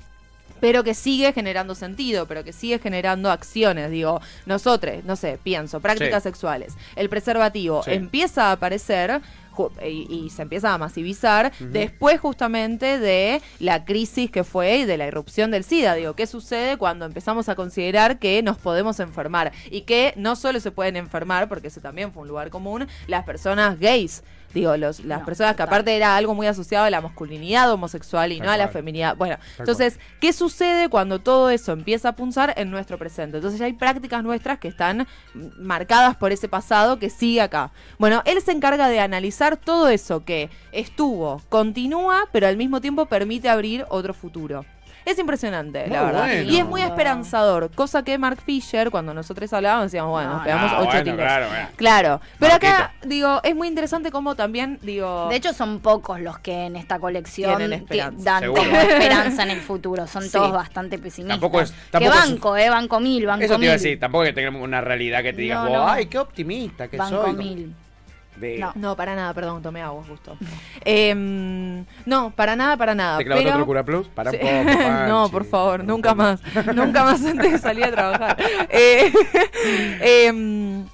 Pero 0.61 0.85
que 0.85 0.95
sigue 0.95 1.33
generando 1.33 1.75
sentido, 1.75 2.27
pero 2.27 2.45
que 2.45 2.53
sigue 2.53 2.79
generando 2.79 3.31
acciones. 3.31 3.91
Digo, 3.91 4.21
nosotros, 4.47 5.05
no 5.05 5.17
sé, 5.17 5.39
pienso, 5.43 5.81
prácticas 5.81 6.23
Sí. 6.23 6.29
sexuales. 6.29 6.75
El 6.97 7.09
preservativo 7.09 7.83
Sí. 7.83 7.93
empieza 7.93 8.49
a 8.49 8.53
aparecer 8.53 9.21
y 9.85 10.31
se 10.31 10.43
empieza 10.43 10.73
a 10.73 10.79
masivizar 10.79 11.53
después 11.59 12.21
justamente 12.21 13.01
de 13.01 13.43
la 13.59 13.85
crisis 13.85 14.31
que 14.31 14.45
fue 14.45 14.77
y 14.79 14.85
de 14.85 14.97
la 14.97 15.09
irrupción 15.09 15.51
del 15.51 15.65
SIDA. 15.65 15.95
Digo, 15.95 16.15
¿qué 16.15 16.29
sucede 16.29 16.77
cuando 16.77 17.05
empezamos 17.07 17.49
a 17.49 17.57
considerar 17.57 18.21
que 18.21 18.41
nos 18.45 18.57
podemos 18.57 19.01
enfermar? 19.01 19.51
Y 19.69 19.81
que 19.81 20.13
no 20.17 20.37
solo 20.37 20.61
se 20.61 20.71
pueden 20.71 20.95
enfermar, 20.97 21.49
porque 21.49 21.69
ese 21.69 21.81
también 21.81 22.13
fue 22.13 22.23
un 22.23 22.29
lugar 22.29 22.51
común, 22.51 22.87
las 23.09 23.25
personas 23.25 23.81
gays. 23.81 24.23
Digo, 24.55 24.77
los, 24.77 25.01
las 25.05 25.21
No, 25.21 25.27
personas 25.27 25.57
que 25.57 25.63
aparte 25.63 25.95
era 25.95 26.17
algo 26.17 26.35
muy 26.35 26.47
asociado 26.47 26.87
a 26.87 26.91
la 26.91 27.01
masculinidad 27.01 27.71
homosexual 27.71 28.33
y 28.33 28.39
Tal 28.39 28.47
no 28.47 28.53
a 28.53 28.57
la 28.57 28.69
feminidad. 28.69 29.17
Bueno, 29.17 29.37
Tal 29.37 29.61
entonces, 29.61 29.99
¿qué 30.21 30.33
sucede 30.33 30.89
cuando 30.89 31.19
todo 31.19 31.51
eso 31.51 31.73
empieza 31.73 32.11
a 32.11 32.13
punzar 32.17 32.55
en 32.57 32.71
nuestro 32.71 32.99
presente? 32.99 33.37
Entonces 33.37 33.61
ya 33.61 33.67
hay 33.67 33.75
prácticas 33.75 34.23
nuestras 34.23 34.59
que 34.59 34.69
están 34.69 35.07
marcadas 35.59 36.17
por 36.17 36.33
ese 36.33 36.49
pasado 36.49 36.99
que 36.99 37.11
sigue 37.11 37.41
acá. 37.41 37.73
Bueno, 37.99 38.23
él 38.25 38.41
se 38.41 38.53
encarga 38.53 38.89
de 38.89 39.01
analizar 39.01 39.57
todo 39.57 39.89
eso 39.89 40.25
que 40.25 40.51
estuvo, 40.73 41.43
continúa, 41.49 42.29
pero 42.33 42.47
al 42.47 42.57
mismo 42.57 42.81
tiempo 42.81 43.07
permite 43.07 43.49
abrir 43.49 43.85
otro 43.91 44.15
futuro. 44.15 44.65
Es 45.09 45.19
impresionante, 45.19 45.87
la 45.89 46.03
Muy 46.03 46.07
verdad. 46.13 46.25
bueno. 46.27 46.51
Y 46.53 46.57
es 46.59 46.67
muy 46.67 46.83
esperanzador, 46.83 47.71
cosa 47.75 48.03
que 48.03 48.19
Mark 48.19 48.43
Fisher, 48.45 48.91
cuando 48.91 49.15
nosotros 49.15 49.51
hablábamos, 49.55 49.85
decíamos, 49.87 50.11
bueno, 50.11 50.29
nos 50.31 50.39
No, 50.41 50.45
pegamos 50.45 50.73
ocho 50.73 50.85
bueno, 50.85 51.03
tiros. 51.03 51.19
claro, 51.19 51.47
bueno. 51.49 51.69
Claro, 51.77 52.21
pero 52.39 52.55
acá, 52.55 52.93
digo, 53.05 53.41
es 53.43 53.55
muy 53.57 53.69
interesante 53.69 54.11
cómo 54.11 54.35
también, 54.35 54.79
digo... 54.83 55.29
De 55.31 55.37
hecho, 55.37 55.55
son 55.55 55.81
pocos 55.81 56.21
los 56.21 56.39
que 56.41 56.67
en 56.67 56.77
esta 56.77 56.99
colección 56.99 57.87
que 57.89 57.97
dan 58.19 58.43
Seguro. 58.43 58.63
como 58.63 58.77
esperanza 58.77 59.43
en 59.45 59.51
el 59.51 59.61
futuro. 59.61 60.07
Son 60.07 60.23
Sí. 60.25 60.31
todos 60.33 60.53
bastante 60.53 60.99
pesimistas. 60.99 61.41
Tampoco 61.41 61.63
es- 61.63 61.71
que 61.71 61.77
tampoco 61.91 62.15
es- 62.15 62.21
banco, 62.31 62.57
eh, 62.59 62.69
banco 62.69 63.01
mil, 63.01 63.25
banco 63.27 63.45
Eso 63.47 63.57
te 63.59 63.65
iba 63.65 63.73
a 63.73 63.77
decir, 63.77 63.99
tampoco 63.99 64.25
que 64.25 64.33
tengamos 64.35 64.61
una 64.63 64.83
realidad 64.83 65.23
que 65.23 65.33
te 65.33 65.41
digas, 65.41 65.65
No, 65.65 65.69
vos, 65.71 65.79
no. 65.79 65.89
ay, 65.89 66.07
qué 66.07 66.19
optimista 66.19 66.89
que 66.89 66.99
banco 66.99 67.23
soy. 67.25 67.33
mil. 67.35 67.75
De- 68.39 68.59
No. 68.59 68.73
No, 68.75 68.97
para 68.97 69.15
nada, 69.15 69.33
perdón, 69.35 69.63
tomé 69.63 69.83
agua 69.83 70.03
justo. 70.09 70.37
Em, 70.85 71.85
no, 72.07 72.31
para 72.31 72.57
nada, 72.57 72.77
para 72.77 72.95
nada. 72.95 73.19
¿Te 73.19 73.25
clavaste 73.25 73.45
pero- 73.47 73.57
otro 73.57 73.67
cura 73.67 73.85
plus? 73.85 74.09
Para 74.09 74.31
un 74.31 74.39
poco, 74.39 74.49
no, 75.09 75.29
por 75.31 75.45
favor, 75.45 75.85
nunca 75.85 76.15
más. 76.15 76.41
nunca 76.75 77.05
más 77.05 77.25
antes 77.25 77.53
de 77.53 77.59
salir 77.59 77.85
a 77.85 77.91
trabajar. 77.93 78.37
Eh, 78.71 79.13
em, 80.27 80.85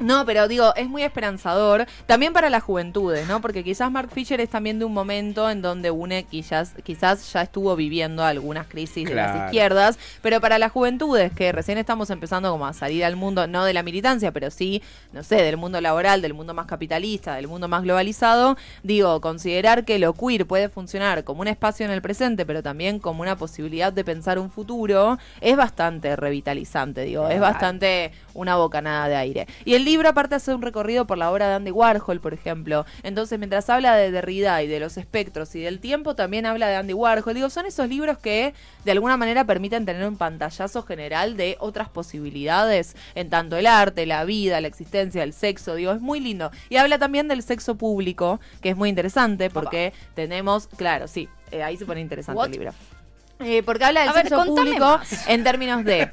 No, 0.00 0.24
pero 0.26 0.48
digo, 0.48 0.74
es 0.76 0.88
muy 0.88 1.02
esperanzador 1.02 1.86
también 2.06 2.32
para 2.32 2.50
las 2.50 2.62
juventudes, 2.62 3.26
¿no? 3.28 3.40
Porque 3.40 3.64
quizás 3.64 3.90
Mark 3.90 4.10
Fisher 4.12 4.40
es 4.40 4.50
también 4.50 4.78
de 4.78 4.84
un 4.84 4.92
momento 4.92 5.50
en 5.50 5.62
donde 5.62 5.90
UNE 5.90 6.24
quizás, 6.24 6.74
quizás 6.82 7.32
ya 7.32 7.42
estuvo 7.42 7.74
viviendo 7.76 8.24
algunas 8.24 8.66
crisis 8.66 9.08
de 9.08 9.14
las 9.14 9.44
izquierdas, 9.44 9.98
pero 10.22 10.40
para 10.40 10.58
las 10.58 10.72
juventudes 10.72 11.32
que 11.32 11.52
recién 11.52 11.78
estamos 11.78 12.10
empezando 12.10 12.50
como 12.50 12.66
a 12.66 12.72
salir 12.72 13.04
al 13.04 13.16
mundo, 13.16 13.46
no 13.46 13.64
de 13.64 13.72
la 13.72 13.82
militancia, 13.82 14.32
pero 14.32 14.50
sí, 14.50 14.82
no 15.12 15.22
sé, 15.22 15.36
del 15.36 15.56
mundo 15.56 15.80
laboral, 15.80 16.22
del 16.22 16.34
mundo 16.34 16.54
más 16.54 16.66
capitalista, 16.66 17.34
del 17.36 17.48
mundo 17.48 17.68
más 17.68 17.82
globalizado, 17.82 18.56
digo, 18.82 19.20
considerar 19.20 19.84
que 19.84 19.98
lo 19.98 20.14
queer 20.14 20.46
puede 20.46 20.68
funcionar 20.68 21.24
como 21.24 21.40
un 21.40 21.48
espacio 21.48 21.86
en 21.86 21.92
el 21.92 22.02
presente, 22.02 22.46
pero 22.46 22.62
también 22.62 22.98
como 22.98 23.22
una 23.22 23.36
posibilidad 23.36 23.92
de 23.92 24.04
pensar 24.04 24.38
un 24.38 24.50
futuro, 24.50 25.18
es 25.40 25.56
bastante 25.56 26.16
revitalizante, 26.16 27.02
digo, 27.02 27.28
es 27.28 27.40
bastante 27.40 28.12
una 28.34 28.56
bocanada 28.56 29.08
de 29.08 29.16
aire. 29.16 29.46
Y 29.64 29.74
el 29.74 29.83
libro 29.84 30.08
aparte 30.08 30.34
hace 30.34 30.54
un 30.54 30.62
recorrido 30.62 31.06
por 31.06 31.18
la 31.18 31.30
obra 31.30 31.48
de 31.48 31.54
Andy 31.54 31.70
Warhol, 31.70 32.20
por 32.20 32.34
ejemplo. 32.34 32.84
Entonces, 33.02 33.38
mientras 33.38 33.68
habla 33.70 33.96
de 33.96 34.10
Derrida 34.10 34.62
y 34.62 34.66
de 34.66 34.80
los 34.80 34.96
espectros 34.96 35.54
y 35.54 35.60
del 35.60 35.80
tiempo, 35.80 36.14
también 36.14 36.46
habla 36.46 36.68
de 36.68 36.76
Andy 36.76 36.92
Warhol. 36.92 37.34
Digo, 37.34 37.50
son 37.50 37.66
esos 37.66 37.88
libros 37.88 38.18
que 38.18 38.54
de 38.84 38.90
alguna 38.92 39.16
manera 39.16 39.44
permiten 39.44 39.86
tener 39.86 40.06
un 40.06 40.16
pantallazo 40.16 40.82
general 40.82 41.36
de 41.36 41.56
otras 41.60 41.88
posibilidades 41.88 42.96
en 43.14 43.30
tanto 43.30 43.56
el 43.56 43.66
arte, 43.66 44.06
la 44.06 44.24
vida, 44.24 44.60
la 44.60 44.68
existencia, 44.68 45.22
el 45.22 45.32
sexo. 45.32 45.74
Digo, 45.74 45.92
es 45.92 46.00
muy 46.00 46.20
lindo. 46.20 46.50
Y 46.68 46.76
habla 46.76 46.98
también 46.98 47.28
del 47.28 47.42
sexo 47.42 47.76
público, 47.76 48.40
que 48.60 48.70
es 48.70 48.76
muy 48.76 48.88
interesante 48.88 49.50
porque 49.50 49.92
tenemos, 50.14 50.66
claro, 50.68 51.08
sí, 51.08 51.28
eh, 51.50 51.62
ahí 51.62 51.76
se 51.76 51.86
pone 51.86 52.00
interesante 52.00 52.38
What? 52.38 52.46
el 52.46 52.52
libro. 52.52 52.72
Eh, 53.40 53.62
porque 53.64 53.84
habla 53.84 54.00
del 54.00 54.10
A 54.10 54.12
sexo 54.12 54.44
público 54.44 54.98
más. 54.98 55.28
en 55.28 55.42
términos 55.42 55.84
de 55.84 56.08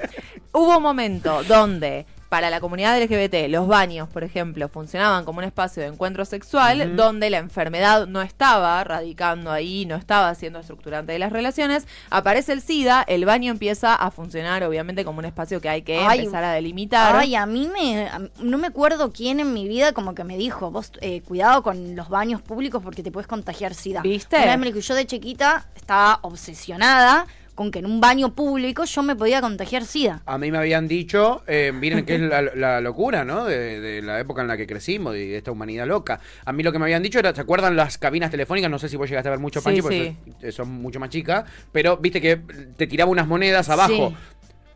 hubo 0.53 0.77
un 0.77 0.83
momento 0.83 1.43
donde 1.43 2.05
para 2.31 2.49
la 2.49 2.61
comunidad 2.61 2.97
LGBT 2.97 3.49
los 3.49 3.67
baños, 3.67 4.07
por 4.07 4.23
ejemplo, 4.23 4.69
funcionaban 4.69 5.25
como 5.25 5.39
un 5.39 5.43
espacio 5.43 5.83
de 5.83 5.89
encuentro 5.89 6.23
sexual 6.23 6.95
donde 6.95 7.29
la 7.29 7.39
enfermedad 7.39 8.07
no 8.07 8.21
estaba 8.21 8.81
radicando 8.85 9.51
ahí, 9.51 9.85
no 9.85 9.97
estaba 9.97 10.33
siendo 10.33 10.59
estructurante 10.59 11.11
de 11.11 11.19
las 11.19 11.33
relaciones, 11.33 11.85
aparece 12.09 12.53
el 12.53 12.61
SIDA, 12.61 13.03
el 13.05 13.25
baño 13.25 13.51
empieza 13.51 13.93
a 13.95 14.11
funcionar 14.11 14.63
obviamente 14.63 15.03
como 15.03 15.19
un 15.19 15.25
espacio 15.25 15.59
que 15.59 15.67
hay 15.67 15.81
que 15.81 15.97
Ay, 15.99 16.19
empezar 16.19 16.45
a 16.45 16.53
delimitar. 16.53 17.13
Ay, 17.17 17.35
a 17.35 17.45
mí 17.45 17.67
me. 17.67 18.07
a- 18.07 18.21
no 18.39 18.57
me 18.57 18.67
acuerdo 18.67 19.11
quién 19.11 19.41
en 19.41 19.51
mi 19.53 19.67
vida 19.67 19.91
como 19.91 20.15
que 20.15 20.23
me 20.23 20.37
dijo, 20.37 20.71
vos, 20.71 20.93
eh, 21.01 21.19
cuidado 21.23 21.63
con 21.63 21.97
los 21.97 22.07
baños 22.07 22.41
públicos 22.41 22.81
porque 22.81 23.03
te 23.03 23.11
puedes 23.11 23.27
contagiar 23.27 23.73
SIDA. 23.73 24.01
¿Viste? 24.03 24.37
Una 24.37 24.45
vez 24.51 24.57
me 24.59 24.65
dijo, 24.67 24.79
yo 24.79 24.95
de 24.95 25.05
chiquita 25.05 25.67
estaba 25.75 26.19
obsesionada 26.21 27.25
con 27.55 27.71
que 27.71 27.79
en 27.79 27.85
un 27.85 27.99
baño 28.01 28.33
público 28.33 28.85
yo 28.85 29.03
me 29.03 29.15
podía 29.15 29.41
contagiar 29.41 29.85
SIDA. 29.85 30.21
A 30.25 30.37
mí 30.37 30.51
me 30.51 30.57
habían 30.57 30.87
dicho, 30.87 31.43
eh, 31.47 31.71
miren 31.73 32.05
que 32.05 32.15
es 32.15 32.21
la, 32.21 32.41
la 32.41 32.81
locura, 32.81 33.23
¿no? 33.25 33.45
De, 33.45 33.79
de 33.79 34.01
la 34.01 34.19
época 34.19 34.41
en 34.41 34.47
la 34.47 34.57
que 34.57 34.65
crecimos 34.67 35.15
y 35.15 35.27
de 35.27 35.37
esta 35.37 35.51
humanidad 35.51 35.85
loca. 35.87 36.19
A 36.45 36.53
mí 36.53 36.63
lo 36.63 36.71
que 36.71 36.79
me 36.79 36.85
habían 36.85 37.03
dicho 37.03 37.19
era, 37.19 37.33
¿se 37.35 37.41
acuerdan 37.41 37.75
las 37.75 37.97
cabinas 37.97 38.31
telefónicas? 38.31 38.71
No 38.71 38.79
sé 38.79 38.89
si 38.89 38.97
vos 38.97 39.09
llegaste 39.09 39.27
a 39.29 39.31
ver 39.31 39.39
mucho, 39.39 39.59
Sí, 39.59 39.65
Panchi, 39.65 39.81
porque 39.81 40.15
sí. 40.25 40.33
sos, 40.41 40.55
sos 40.55 40.67
mucho 40.67 40.99
más 40.99 41.09
chica, 41.09 41.45
pero 41.71 41.97
viste 41.97 42.21
que 42.21 42.37
te 42.77 42.87
tiraba 42.87 43.11
unas 43.11 43.27
monedas 43.27 43.69
abajo. 43.69 44.13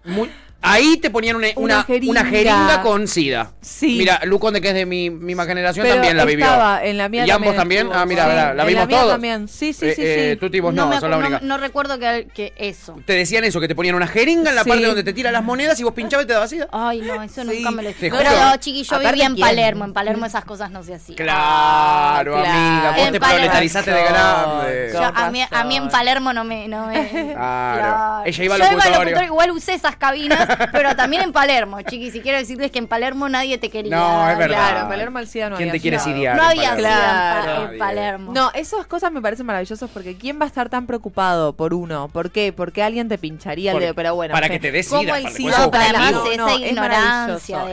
Sí. 0.03 0.09
Muy- 0.11 0.29
ahí 0.65 0.97
te 0.97 1.09
ponían 1.09 1.35
una, 1.35 1.47
Una 1.55 1.75
una, 1.75 1.83
jeringa. 1.83 2.11
una 2.11 2.25
jeringa 2.29 2.81
con 2.81 3.07
SIDA. 3.07 3.51
Sí. 3.61 3.95
Mira, 3.97 4.21
Luconde, 4.25 4.61
que 4.61 4.69
es 4.69 4.73
de 4.73 4.85
mi 4.85 5.09
misma 5.09 5.45
generación, 5.45 5.83
Pero 5.83 5.95
también 5.95 6.17
la 6.17 6.25
vivió. 6.25 6.45
estaba, 6.45 6.83
en 6.83 6.97
la 6.97 7.09
mía 7.09 7.25
¿Y 7.25 7.31
ambos 7.31 7.55
también? 7.55 7.87
estuvo, 7.87 7.99
Ah, 7.99 8.05
mira, 8.05 8.23
sí. 8.23 8.29
la, 8.29 8.53
la 8.53 8.61
En 8.63 8.67
vimos 8.67 8.81
la 8.83 8.87
mía 8.87 8.97
todos. 8.97 9.11
también, 9.11 9.47
sí, 9.47 9.73
sí, 9.73 9.93
sí, 9.93 10.01
Eh, 10.03 10.29
sí. 10.33 10.39
Tú, 10.39 10.49
Tibos, 10.49 10.73
no, 10.73 10.87
me 10.87 10.95
sos 10.95 11.03
acu- 11.03 11.09
la 11.09 11.17
no- 11.17 11.27
única. 11.27 11.39
no 11.41 11.57
recuerdo 11.57 11.99
que, 11.99 12.27
que 12.33 12.53
eso. 12.57 12.97
Te 13.05 13.13
decían 13.13 13.43
eso, 13.43 13.59
que 13.61 13.67
te 13.67 13.75
ponían 13.75 13.95
una 13.95 14.07
jeringa 14.07 14.49
en 14.49 14.55
la 14.55 14.63
Sí. 14.63 14.69
parte 14.69 14.85
donde 14.85 15.03
te 15.03 15.13
tiran 15.13 15.33
las 15.33 15.43
monedas 15.43 15.79
y 15.79 15.83
vos 15.83 15.93
pinchabas 15.93 16.25
y 16.25 16.27
te 16.27 16.33
dabas 16.33 16.49
SIDA. 16.49 16.67
Ay, 16.71 17.01
no, 17.01 17.21
eso 17.23 17.41
Sí. 17.43 17.47
nunca 17.57 17.71
me 17.71 17.83
lo 17.83 17.91
Pero 17.99 18.15
juro. 18.17 18.55
chiqui, 18.59 18.83
yo 18.83 18.95
Aparte, 18.95 19.11
vivía 19.11 19.25
en 19.27 19.33
¿quién? 19.35 19.45
Palermo. 19.47 19.85
En 19.85 19.93
Palermo 19.93 20.25
esas 20.25 20.45
cosas 20.45 20.71
no 20.71 20.83
se 20.83 20.95
hacían. 20.95 21.15
Claro, 21.17 22.33
Claro. 22.33 22.35
amiga, 22.37 22.91
vos 22.91 22.99
En 23.07 23.13
te 23.13 23.19
Palermo. 23.19 23.39
proletarizaste 23.41 23.91
de 23.91 24.03
grande. 24.03 24.89
Yo- 24.93 25.01
a, 25.03 25.29
mí, 25.31 25.41
a 25.49 25.63
mí 25.63 25.75
en 25.75 25.89
Palermo 25.89 26.33
no 26.33 26.43
me... 26.43 26.67
No 26.67 26.87
me 26.87 26.95
Claro. 27.35 28.23
Ella 28.25 28.43
iba 28.43 28.55
al 28.55 28.61
locutorio. 28.61 29.23
Igual 29.23 29.51
usé 29.51 29.73
esas 29.73 29.95
cabinas, 29.95 30.47
pero 30.71 30.95
también 30.95 31.21
en 31.23 31.31
Palermo, 31.31 31.81
chiqui. 31.81 32.11
Si 32.11 32.21
quiero 32.21 32.37
decirles 32.37 32.71
que 32.71 32.79
en 32.79 32.87
Palermo 32.87 33.27
nadie 33.29 33.57
te 33.57 33.69
quería. 33.69 33.95
No, 33.95 34.29
es 34.29 34.37
verdad. 34.37 34.55
Claro, 34.71 34.87
Palermo 34.89 35.17
al 35.19 35.27
SIDA 35.27 35.49
no 35.49 35.57
¿Quién 35.57 35.69
había 35.69 35.79
te 35.79 35.81
quiere 35.81 35.99
SIDA. 35.99 36.15
sidiar? 36.15 36.37
No 36.37 36.43
había 36.43 36.69
Palermo? 36.71 36.87
SIDA 36.87 37.37
en, 37.37 37.43
Claro. 37.43 37.65
Pa- 37.67 37.71
en 37.73 37.79
Palermo. 37.79 38.31
No, 38.33 38.51
esas 38.53 38.87
cosas 38.87 39.11
me 39.11 39.21
parecen 39.21 39.45
maravillosas 39.45 39.89
porque 39.91 40.15
¿quién 40.15 40.39
va 40.39 40.45
a 40.45 40.47
estar 40.47 40.69
tan 40.69 40.85
preocupado 40.87 41.53
por 41.53 41.73
uno? 41.73 42.09
¿Por 42.11 42.31
qué? 42.31 42.53
Porque 42.53 42.83
alguien 42.83 43.07
te 43.09 43.17
pincharía 43.17 43.71
el 43.73 43.79
dedo, 43.79 43.93
pero 43.93 44.15
bueno. 44.15 44.33
para 44.33 44.49
que 44.49 44.59
te 44.59 44.71
des 44.71 44.87
¿cómo 44.87 45.01
SIDA, 45.01 45.69
para- 45.71 45.91
No, 45.91 45.99
además 45.99 46.11
vivo. 46.11 46.31
esa 46.47 46.55
es 46.55 46.71
ignorancia 46.71 47.65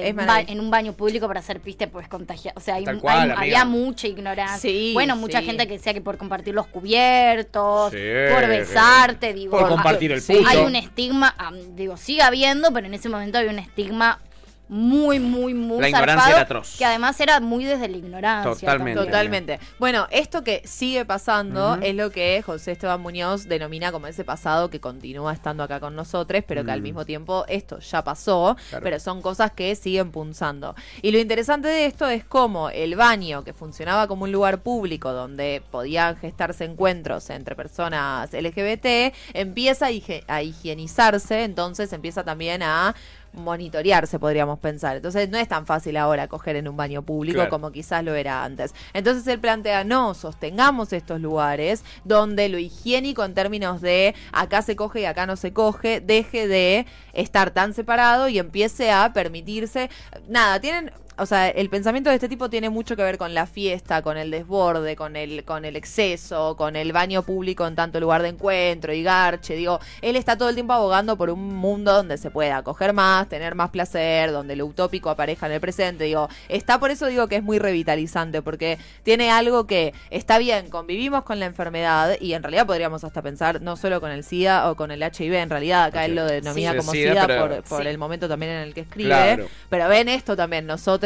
en 0.48 0.60
un 0.60 0.70
baño 0.70 0.92
público 0.92 1.26
para 1.28 1.40
hacer 1.40 1.60
pis 1.60 1.76
te 1.76 1.86
puedes 1.88 2.08
contagiar. 2.08 2.54
O 2.56 2.60
sea, 2.60 2.76
había 2.76 3.64
mucha 3.64 4.06
ignorancia. 4.06 4.58
Sí, 4.70 4.90
bueno, 4.94 5.16
mucha 5.16 5.40
sí. 5.40 5.46
gente 5.46 5.66
que 5.66 5.74
decía 5.74 5.94
que 5.94 6.00
por 6.00 6.16
compartir 6.18 6.54
los 6.54 6.66
cubiertos, 6.66 7.92
Sí. 7.92 7.98
por 8.32 8.46
besarte, 8.46 9.32
digo. 9.34 9.58
Por 9.58 9.68
compartir 9.68 10.12
el 10.12 10.22
puto. 10.22 10.48
Hay 10.48 10.58
un 10.58 10.76
estigma, 10.76 11.34
digo, 11.74 11.96
sigue 11.96 12.22
habiendo, 12.22 12.61
pero 12.70 12.86
en 12.86 12.94
ese 12.94 13.08
momento 13.08 13.38
había 13.38 13.50
un 13.50 13.58
estigma 13.58 14.20
muy, 14.68 15.18
muy, 15.20 15.52
muy 15.52 15.80
La 15.80 15.88
ignorancia 15.88 16.14
zarpado, 16.22 16.30
era 16.36 16.40
atroz. 16.42 16.76
Que 16.78 16.84
además 16.84 17.20
era 17.20 17.40
muy 17.40 17.64
desde 17.64 17.88
la 17.88 17.96
ignorancia. 17.98 18.52
Totalmente. 18.54 19.04
Totalmente. 19.04 19.60
Bueno, 19.78 20.06
esto 20.10 20.42
que 20.42 20.62
sigue 20.64 21.04
pasando 21.04 21.74
es 21.82 21.94
lo 21.94 22.10
que 22.10 22.40
José 22.42 22.72
Esteban 22.72 23.00
Muñoz 23.00 23.48
denomina 23.48 23.92
como 23.92 24.06
ese 24.06 24.24
pasado 24.24 24.70
que 24.70 24.80
continúa 24.80 25.32
estando 25.34 25.62
acá 25.62 25.78
con 25.78 25.94
nosotros, 25.94 26.42
pero 26.46 26.64
que 26.64 26.70
al 26.70 26.80
Mm. 26.80 26.84
mismo 26.84 27.04
tiempo 27.04 27.44
esto 27.48 27.80
ya 27.80 28.02
pasó, 28.02 28.56
Claro. 28.70 28.82
pero 28.82 28.98
son 28.98 29.20
cosas 29.20 29.50
que 29.50 29.74
siguen 29.74 30.10
punzando. 30.10 30.74
Y 31.02 31.10
lo 31.12 31.18
interesante 31.18 31.68
de 31.68 31.84
esto 31.86 32.08
es 32.08 32.24
cómo 32.24 32.70
el 32.70 32.96
baño, 32.96 33.44
que 33.44 33.52
funcionaba 33.52 34.06
como 34.08 34.24
un 34.24 34.32
lugar 34.32 34.62
público 34.62 35.12
donde 35.12 35.62
podían 35.70 36.16
gestarse 36.16 36.64
encuentros 36.64 37.28
entre 37.30 37.54
personas 37.56 38.32
LGBT, 38.32 39.12
empieza 39.34 39.86
a, 39.86 40.34
a 40.34 40.42
higienizarse, 40.42 41.44
entonces 41.44 41.92
empieza 41.92 42.24
también 42.24 42.62
a 42.62 42.94
monitorearse, 43.32 44.18
podríamos 44.18 44.58
pensar. 44.58 44.96
Entonces 44.96 45.28
no 45.28 45.38
es 45.38 45.48
tan 45.48 45.66
fácil 45.66 45.96
ahora 45.96 46.28
coger 46.28 46.56
en 46.56 46.68
un 46.68 46.76
baño 46.76 47.02
público 47.02 47.36
Claro. 47.36 47.50
como 47.50 47.72
quizás 47.72 48.04
lo 48.04 48.14
era 48.14 48.44
antes. 48.44 48.74
Entonces 48.92 49.26
él 49.26 49.40
plantea, 49.40 49.84
no, 49.84 50.14
sostengamos 50.14 50.92
estos 50.92 51.20
lugares 51.20 51.84
donde 52.04 52.48
lo 52.48 52.58
higiénico 52.58 53.24
en 53.24 53.34
términos 53.34 53.80
de 53.80 54.14
acá 54.32 54.62
se 54.62 54.76
coge 54.76 55.00
y 55.00 55.04
acá 55.06 55.26
no 55.26 55.36
se 55.36 55.52
coge, 55.52 56.00
deje 56.00 56.46
de 56.46 56.86
estar 57.12 57.50
tan 57.50 57.74
separado 57.74 58.28
y 58.28 58.38
empiece 58.38 58.90
a 58.90 59.12
permitirse. 59.12 59.90
Nada, 60.28 60.60
tienen... 60.60 60.90
O 61.18 61.26
sea, 61.26 61.48
el 61.50 61.68
pensamiento 61.68 62.08
de 62.10 62.16
este 62.16 62.28
tipo 62.28 62.48
tiene 62.48 62.70
mucho 62.70 62.96
que 62.96 63.02
ver 63.02 63.18
con 63.18 63.34
la 63.34 63.46
fiesta, 63.46 64.00
con 64.02 64.16
el 64.16 64.30
desborde, 64.30 64.96
con 64.96 65.14
el, 65.14 65.44
con 65.44 65.64
el 65.64 65.76
exceso, 65.76 66.56
con 66.56 66.74
el 66.74 66.92
baño 66.92 67.22
público 67.22 67.66
en 67.66 67.74
tanto 67.74 68.00
lugar 68.00 68.22
de 68.22 68.28
encuentro 68.30 68.92
y 68.94 69.02
garche. 69.02 69.54
Digo, 69.54 69.78
él 70.00 70.16
está 70.16 70.38
todo 70.38 70.48
el 70.48 70.54
tiempo 70.54 70.72
abogando 70.72 71.16
por 71.18 71.28
un 71.28 71.54
mundo 71.54 71.92
donde 71.92 72.16
se 72.16 72.30
pueda 72.30 72.62
coger 72.62 72.94
más, 72.94 73.28
tener 73.28 73.54
más 73.54 73.68
placer, 73.70 74.32
donde 74.32 74.56
lo 74.56 74.64
utópico 74.64 75.10
aparezca 75.10 75.46
en 75.46 75.52
el 75.52 75.60
presente. 75.60 76.04
Digo, 76.04 76.28
está 76.48 76.80
por 76.80 76.90
eso 76.90 77.06
digo 77.06 77.28
que 77.28 77.36
es 77.36 77.42
muy 77.42 77.58
revitalizante, 77.58 78.40
porque 78.40 78.78
tiene 79.02 79.30
algo 79.30 79.66
que 79.66 79.92
está 80.10 80.38
bien, 80.38 80.70
convivimos 80.70 81.24
con 81.24 81.38
la 81.40 81.46
enfermedad 81.46 82.16
y 82.20 82.32
en 82.32 82.42
realidad 82.42 82.66
podríamos 82.66 83.04
hasta 83.04 83.20
pensar 83.20 83.60
no 83.60 83.76
solo 83.76 84.00
con 84.00 84.10
el 84.10 84.24
SIDA 84.24 84.70
o 84.70 84.76
con 84.76 84.90
el 84.90 85.02
HIV, 85.02 85.34
en 85.34 85.50
realidad 85.50 85.84
acá 85.84 86.06
él 86.06 86.14
lo 86.14 86.24
denomina 86.24 86.72
Sí, 86.72 86.78
como 86.78 86.92
SIDA, 86.92 87.12
SIDA, 87.12 87.26
pero- 87.26 87.48
por, 87.56 87.62
por 87.64 87.82
Sí. 87.82 87.88
el 87.88 87.98
momento 87.98 88.28
también 88.28 88.52
en 88.52 88.58
el 88.62 88.72
que 88.74 88.80
escribe. 88.80 89.08
Claro. 89.10 89.46
Pero 89.68 89.88
ven 89.88 90.08
esto 90.08 90.36
también, 90.36 90.66
nosotros 90.66 91.01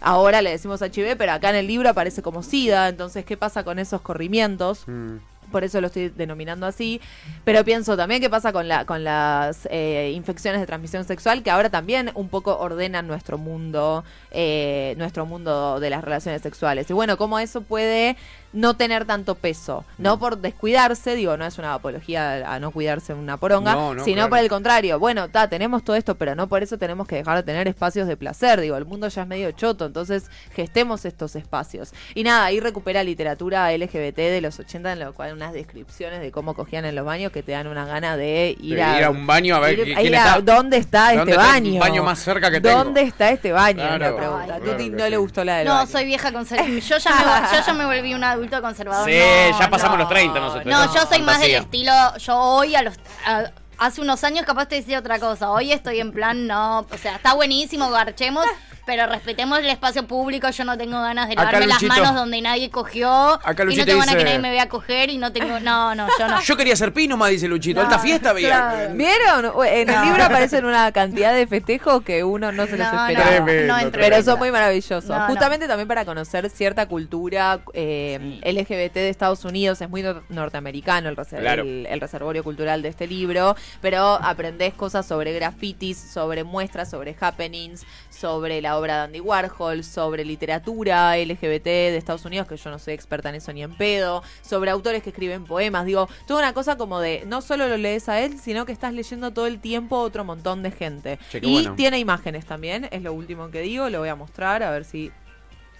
ahora 0.00 0.42
le 0.42 0.50
decimos 0.50 0.80
HIV, 0.82 1.16
pero 1.16 1.32
acá 1.32 1.50
en 1.50 1.56
el 1.56 1.66
libro 1.66 1.88
aparece 1.88 2.22
como 2.22 2.42
SIDA, 2.42 2.88
entonces, 2.88 3.24
¿qué 3.24 3.36
pasa 3.36 3.64
con 3.64 3.78
esos 3.78 4.00
corrimientos? 4.00 4.84
Mm. 4.86 5.16
por 5.50 5.64
eso 5.64 5.80
lo 5.80 5.88
estoy 5.88 6.10
denominando 6.10 6.64
así. 6.64 7.00
Pero 7.44 7.64
pienso 7.64 7.96
también 7.96 8.20
qué 8.20 8.30
pasa 8.30 8.52
con, 8.52 8.68
la, 8.68 8.84
con 8.84 9.02
las 9.02 9.66
eh, 9.70 10.12
infecciones 10.14 10.60
de 10.60 10.66
transmisión 10.66 11.04
sexual, 11.04 11.42
que 11.42 11.50
ahora 11.50 11.70
también 11.70 12.12
un 12.14 12.28
poco 12.28 12.56
ordenan 12.56 13.08
nuestro 13.08 13.36
mundo, 13.36 14.04
eh, 14.30 14.94
nuestro 14.96 15.26
mundo 15.26 15.80
de 15.80 15.90
las 15.90 16.04
relaciones 16.04 16.42
sexuales. 16.42 16.88
Y 16.88 16.92
bueno, 16.92 17.16
cómo 17.16 17.40
eso 17.40 17.62
puede 17.62 18.16
no 18.52 18.74
tener 18.74 19.04
tanto 19.04 19.34
peso. 19.36 19.84
No 19.98 20.18
por 20.18 20.38
descuidarse, 20.38 21.14
digo, 21.14 21.36
no 21.36 21.44
es 21.46 21.58
una 21.58 21.74
apología 21.74 22.52
a 22.52 22.58
no 22.58 22.70
cuidarse 22.72 23.14
una 23.14 23.36
poronga, 23.36 23.74
No, 23.74 23.94
no, 23.94 24.04
sino 24.04 24.16
claro. 24.16 24.30
por 24.30 24.38
el 24.40 24.48
contrario. 24.48 24.98
Bueno, 24.98 25.28
ta, 25.28 25.48
tenemos 25.48 25.84
todo 25.84 25.94
esto, 25.96 26.16
pero 26.16 26.34
no 26.34 26.48
por 26.48 26.62
eso 26.62 26.76
tenemos 26.78 27.06
que 27.06 27.16
dejar 27.16 27.36
de 27.36 27.42
tener 27.44 27.68
espacios 27.68 28.08
de 28.08 28.16
placer. 28.16 28.60
Digo, 28.60 28.76
el 28.76 28.84
mundo 28.86 29.06
ya 29.08 29.22
es 29.22 29.28
medio 29.28 29.52
choto, 29.52 29.86
entonces 29.86 30.30
gestemos 30.52 31.04
estos 31.04 31.36
espacios. 31.36 31.92
Y 32.14 32.24
nada, 32.24 32.44
ahí 32.46 32.58
recupera 32.60 33.04
literatura 33.04 33.70
LGBT 33.72 34.16
de 34.16 34.40
los 34.40 34.58
80, 34.58 34.92
en 34.94 34.98
lo 35.00 35.12
cual 35.12 35.32
unas 35.32 35.52
descripciones 35.52 36.20
de 36.20 36.32
cómo 36.32 36.54
cogían 36.54 36.84
en 36.84 36.94
los 36.96 37.04
baños 37.04 37.30
que 37.32 37.42
te 37.42 37.52
dan 37.52 37.66
una 37.68 37.86
gana 37.86 38.16
de 38.16 38.56
ir, 38.60 38.76
De 38.76 38.98
ir 38.98 39.04
a 39.04 39.10
un 39.10 39.26
baño 39.26 39.54
a 39.56 39.60
ver 39.60 39.78
ir- 39.78 39.84
qui- 39.84 39.88
ir 39.90 39.96
quién 39.98 40.14
a- 40.16 40.18
está. 40.18 40.40
¿Dónde 40.40 40.76
está 40.78 41.14
¿Dónde 41.14 41.20
este 41.20 41.30
está 41.32 41.56
el 41.56 41.62
baño? 41.64 41.80
baño 41.80 42.02
más 42.02 42.18
cerca 42.18 42.50
que 42.50 42.60
tengo? 42.60 42.78
¿Dónde 42.84 43.02
está 43.02 43.30
este 43.30 43.52
baño? 43.52 43.76
Claro, 43.76 43.94
Es 44.06 44.10
la 44.10 44.16
pregunta. 44.16 44.42
Ay, 44.44 44.50
A 44.50 44.56
claro 44.60 44.72
Tuti 44.72 44.90
que 44.90 44.96
no 44.96 45.04
sí. 45.04 45.10
le 45.10 45.16
gustó 45.18 45.44
la 45.44 45.56
del 45.58 45.66
No, 45.68 45.74
baño. 45.74 45.86
soy 45.90 46.04
vieja 46.04 46.32
conservadora. 46.32 46.80
Yo 46.80 46.96
ya 46.98 47.10
me, 47.10 47.56
yo 47.58 47.66
ya 47.66 47.74
me 47.74 47.84
volví 47.86 48.14
un 48.14 48.24
adulto 48.40 48.62
conservador. 48.62 49.08
Sí, 49.08 49.16
no, 49.52 49.58
ya 49.58 49.70
pasamos 49.70 49.96
no. 49.98 50.04
los 50.04 50.08
30 50.08 50.40
nosotros. 50.40 50.66
No, 50.66 50.94
yo 50.94 51.00
soy 51.06 51.22
más 51.22 51.40
del 51.40 51.52
fantasía. 51.52 51.58
estilo. 51.58 52.16
Yo 52.18 52.36
hoy 52.38 52.74
a 52.74 52.82
los. 52.82 52.94
a- 53.26 53.50
hace 53.78 54.00
unos 54.00 54.22
años 54.24 54.44
capaz 54.44 54.66
te 54.66 54.74
decía 54.76 54.98
otra 54.98 55.18
cosa. 55.18 55.50
Hoy 55.50 55.72
estoy 55.72 56.00
en 56.00 56.12
plan, 56.12 56.46
no. 56.46 56.80
O 56.80 56.98
sea, 57.00 57.16
está 57.16 57.34
buenísimo, 57.34 57.90
garchemos. 57.90 58.44
Pero 58.90 59.06
respetemos 59.06 59.60
el 59.60 59.66
espacio 59.66 60.04
público. 60.04 60.50
Yo 60.50 60.64
no 60.64 60.76
tengo 60.76 61.00
ganas 61.00 61.28
de 61.28 61.36
lavarme 61.36 61.68
las 61.68 61.80
Luchito- 61.80 61.88
manos 62.02 62.14
donde 62.16 62.40
nadie 62.42 62.70
cogió. 62.72 63.08
Acá 63.08 63.52
y 63.52 63.56
no 63.58 63.64
Luchito 63.66 63.86
tengo 63.86 63.98
ganas 64.00 64.14
que 64.16 64.18
dice- 64.18 64.24
nadie 64.30 64.38
me 64.40 64.50
vea 64.50 64.68
coger 64.68 65.10
y 65.10 65.18
no 65.18 65.32
tengo. 65.32 65.60
No, 65.60 65.94
no, 65.94 66.08
yo 66.18 66.26
no. 66.26 66.40
Yo 66.42 66.56
quería 66.56 66.74
ser 66.74 66.92
pino, 66.92 67.16
más 67.16 67.30
dice 67.30 67.46
Luchito. 67.46 67.80
Alta 67.80 68.00
fiesta 68.00 68.32
veía. 68.32 68.48
claro. 68.48 68.94
¿Vieron? 68.94 69.52
En 69.68 69.88
el 69.90 70.02
libro 70.06 70.24
aparecen 70.24 70.64
una 70.64 70.90
cantidad 70.90 71.32
de 71.32 71.46
festejos 71.46 72.02
que 72.02 72.24
uno 72.24 72.50
no 72.50 72.66
se 72.66 72.76
los 72.76 72.92
No, 72.92 73.06
esperaba. 73.06 73.30
no, 73.38 73.44
Tremendo, 73.44 73.72
no 73.74 73.78
entro 73.78 74.00
Pero 74.02 74.22
son 74.24 74.38
muy 74.40 74.50
maravillosos. 74.50 75.04
No, 75.08 75.18
no. 75.20 75.26
Justamente 75.28 75.68
también 75.68 75.86
para 75.86 76.04
conocer 76.04 76.50
cierta 76.50 76.86
cultura 76.86 77.60
eh, 77.74 78.40
LGBT 78.44 78.94
de 78.94 79.08
Estados 79.10 79.44
Unidos. 79.44 79.80
Es 79.80 79.88
muy 79.88 80.02
nor- 80.02 80.22
norteamericano 80.30 81.08
el, 81.08 81.16
reser- 81.16 81.38
Claro. 81.38 81.62
el- 81.62 81.86
el 81.88 82.00
reservorio 82.00 82.42
cultural 82.42 82.82
de 82.82 82.88
este 82.88 83.06
libro. 83.06 83.54
Pero 83.80 84.14
aprendés 84.20 84.74
cosas 84.74 85.06
sobre 85.06 85.32
grafitis, 85.32 85.96
sobre 85.96 86.42
muestras, 86.42 86.90
sobre 86.90 87.14
happenings, 87.20 87.84
sobre 88.10 88.60
la 88.60 88.76
obra 88.80 88.96
de 88.96 89.02
Andy 89.04 89.20
Warhol, 89.20 89.84
sobre 89.84 90.24
literatura 90.24 91.16
LGBT 91.16 91.64
de 91.64 91.96
Estados 91.96 92.24
Unidos, 92.24 92.48
que 92.48 92.56
yo 92.56 92.70
no 92.70 92.78
soy 92.78 92.94
experta 92.94 93.28
en 93.28 93.36
eso 93.36 93.52
ni 93.52 93.62
en 93.62 93.76
pedo, 93.76 94.22
sobre 94.42 94.70
autores 94.70 95.02
que 95.02 95.10
escriben 95.10 95.44
poemas. 95.44 95.86
Digo, 95.86 96.08
toda 96.26 96.40
una 96.40 96.52
cosa 96.52 96.76
como 96.76 97.00
de 97.00 97.24
no 97.26 97.42
solo 97.42 97.68
lo 97.68 97.76
lees 97.76 98.08
a 98.08 98.20
él, 98.20 98.38
sino 98.38 98.66
que 98.66 98.72
estás 98.72 98.92
leyendo 98.92 99.30
todo 99.32 99.46
el 99.46 99.60
tiempo 99.60 99.98
otro 99.98 100.24
montón 100.24 100.62
de 100.62 100.70
gente. 100.70 101.18
Che, 101.30 101.38
y 101.42 101.52
bueno. 101.52 101.74
tiene 101.76 101.98
imágenes 101.98 102.46
también, 102.46 102.88
es 102.90 103.02
lo 103.02 103.12
último 103.12 103.50
que 103.50 103.60
digo, 103.60 103.88
lo 103.90 104.00
voy 104.00 104.08
a 104.08 104.16
mostrar 104.16 104.62
a 104.62 104.70
ver 104.70 104.84
si 104.84 105.10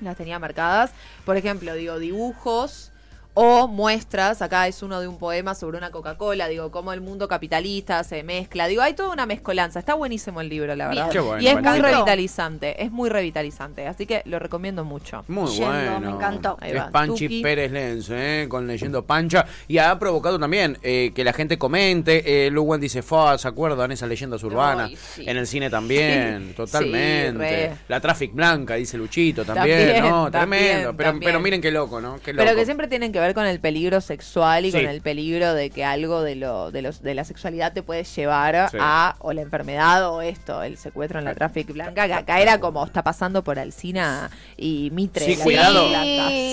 las 0.00 0.16
tenía 0.16 0.38
marcadas. 0.38 0.92
Por 1.25 1.37
ejemplo, 1.37 1.75
digo, 1.75 1.99
dibujos 1.99 2.90
o 3.35 3.69
muestras, 3.69 4.43
acá 4.43 4.67
es 4.67 4.83
uno 4.83 5.01
de 5.01 5.07
un 5.09 5.17
poema 5.19 5.55
sobre 5.55 5.79
una 5.79 5.91
Coca-Cola, 5.91 6.49
digo, 6.49 6.71
cómo 6.71 6.93
el 6.93 7.01
mundo 7.01 7.29
capitalista 7.29 8.03
se 8.05 8.23
mezcla, 8.25 8.67
digo, 8.67 8.83
hay 8.83 8.95
toda 8.95 9.11
una 9.13 9.25
mezcolanza, 9.25 9.79
está 9.79 9.95
buenísimo 9.95 10.41
el 10.41 10.49
libro, 10.49 10.75
la 10.75 10.89
verdad. 10.89 11.03
Bien. 11.05 11.13
Qué 11.13 11.21
bueno, 11.21 11.43
y 11.43 11.47
es 11.47 11.53
bueno. 11.55 11.71
muy 11.71 11.81
revitalizante, 11.81 12.83
es 12.83 12.91
muy 12.91 13.09
revitalizante, 13.09 13.87
así 13.87 14.05
que 14.07 14.23
lo 14.25 14.39
recomiendo 14.39 14.85
mucho. 14.85 15.25
Muy 15.29 15.47
Yendo, 15.53 15.67
bueno. 15.71 16.01
me 16.01 16.11
encantó. 16.11 16.57
Ahí 16.61 16.73
Es 16.73 16.79
va, 16.79 16.91
Panchi 16.91 17.27
Tuki. 17.27 17.43
Pérez 17.43 17.71
Lenz, 17.71 18.09
¿eh? 18.11 18.47
con 18.49 18.67
Leyendo 18.67 19.05
Pancha. 19.07 19.47
Y 19.69 19.79
ha 19.79 19.97
provocado 19.99 20.39
también 20.39 20.77
eh, 20.83 21.13
que 21.15 21.23
la 21.25 21.33
gente 21.33 21.57
comente. 21.59 22.47
Eh, 22.47 22.51
Luwan 22.51 22.81
dice, 22.81 23.03
"Fua, 23.03 23.39
¿se 23.39 23.47
acuerdan 23.49 23.93
esas 23.93 24.09
leyendas 24.09 24.43
urbanas? 24.43 24.89
Ay, 24.91 24.97
sí. 24.97 25.25
En 25.29 25.37
el 25.37 25.47
cine 25.47 25.71
también, 25.71 26.49
Sí, 26.49 26.55
totalmente. 26.55 27.73
la 27.89 28.01
Traffic 28.01 28.35
Blanca, 28.35 28.75
dice 28.75 28.99
Luchito, 28.99 29.45
también, 29.45 29.79
También, 29.95 30.05
¿no? 30.11 30.31
también, 30.31 30.63
Tremendo. 30.65 30.97
Pero, 30.97 31.11
también. 31.11 31.29
pero 31.29 31.41
miren 31.41 31.61
qué 31.61 31.71
loco, 31.71 32.01
¿no? 32.01 32.19
Qué 32.23 32.33
loco. 32.33 32.45
Pero 32.45 32.57
que 32.59 32.65
siempre 32.65 32.89
tienen 32.89 33.13
que 33.13 33.20
ver 33.21 33.35
con 33.35 33.47
el 33.47 33.61
peligro 33.61 34.00
sexual 34.00 34.65
y 34.67 34.71
Sí. 34.73 34.79
con 34.79 34.89
el 34.89 35.00
peligro 35.00 35.55
de 35.55 35.71
que 35.71 35.85
algo 35.85 36.23
de 36.23 36.37
lo 36.37 36.71
de 36.71 36.83
los 36.83 37.03
de 37.03 37.15
la 37.15 37.25
sexualidad 37.25 37.73
te 37.73 37.83
puede 37.83 38.05
llevar 38.05 38.69
Sí. 38.71 38.77
a 38.81 39.17
o 39.21 39.33
la 39.33 39.43
enfermedad 39.43 40.09
o 40.11 40.23
esto, 40.23 40.62
el 40.62 40.77
secuestro 40.77 41.19
en 41.19 41.25
la 41.25 41.35
Traffic 41.35 41.73
Blanca, 41.73 42.07
que 42.07 42.15
acá 42.15 42.41
era 42.41 42.59
como 42.61 42.85
está 42.85 43.03
pasando 43.03 43.45
por 43.45 43.59
Alcina 43.59 44.31
y 44.57 44.91
Mitre. 44.93 45.25
Sí, 45.27 45.37
cuidado. 45.37 45.87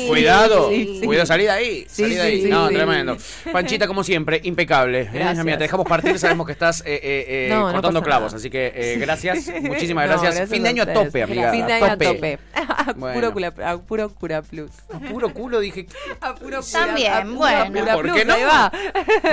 Cuidado, 0.08 0.70
Sí, 0.70 0.98
sí. 1.00 1.06
cuidado, 1.06 1.26
salí 1.26 1.44
de 1.44 1.50
ahí, 1.52 1.86
Sí, 1.90 2.04
salí 2.04 2.16
de 2.16 2.22
ahí. 2.22 2.42
sí, 2.44 2.50
no, 2.50 2.68
sí. 2.70 2.76
tremendo. 2.76 3.18
Panchita, 3.52 3.88
como 3.88 4.04
siempre, 4.04 4.40
impecable. 4.44 5.02
¿eh? 5.02 5.10
Gracias. 5.14 5.46
Mira, 5.46 5.58
te 5.58 5.64
dejamos 5.66 5.88
partir, 5.88 6.18
sabemos 6.20 6.46
que 6.46 6.52
estás 6.54 6.82
eh, 6.82 7.00
eh, 7.04 7.26
eh, 7.28 7.50
No, 7.50 7.72
cortando 7.72 8.02
clavos, 8.02 8.32
nada. 8.32 8.38
así 8.38 8.50
que 8.50 8.72
eh, 8.76 8.98
gracias, 9.00 9.48
muchísimas 9.62 10.10
No, 10.10 10.22
gracias. 10.22 10.50
Fin 10.50 10.64
de 10.64 10.70
año 10.70 10.84
a 10.84 10.94
tope, 10.94 11.24
amiga. 11.24 11.52
Fin 11.52 11.66
de 11.68 11.74
a 11.74 11.76
año 11.78 11.86
a 11.86 11.90
tope. 11.92 12.06
tope. 12.06 12.40
A 12.88 12.94
Bueno. 12.94 13.34
puro, 13.34 13.52
a 13.66 13.78
puro 13.80 14.10
cura 14.14 14.42
plus. 14.42 14.72
A 14.94 15.00
puro 15.00 15.34
culo 15.34 15.60
dije, 15.60 15.88
A 16.22 16.36
puro 16.36 16.57
También, 16.62 17.14
a 17.14 17.22
bueno. 17.24 17.80
cura 17.82 17.94
¿Por 17.94 18.14
qué 18.14 18.26
no? 18.26 18.36
va. 18.48 18.72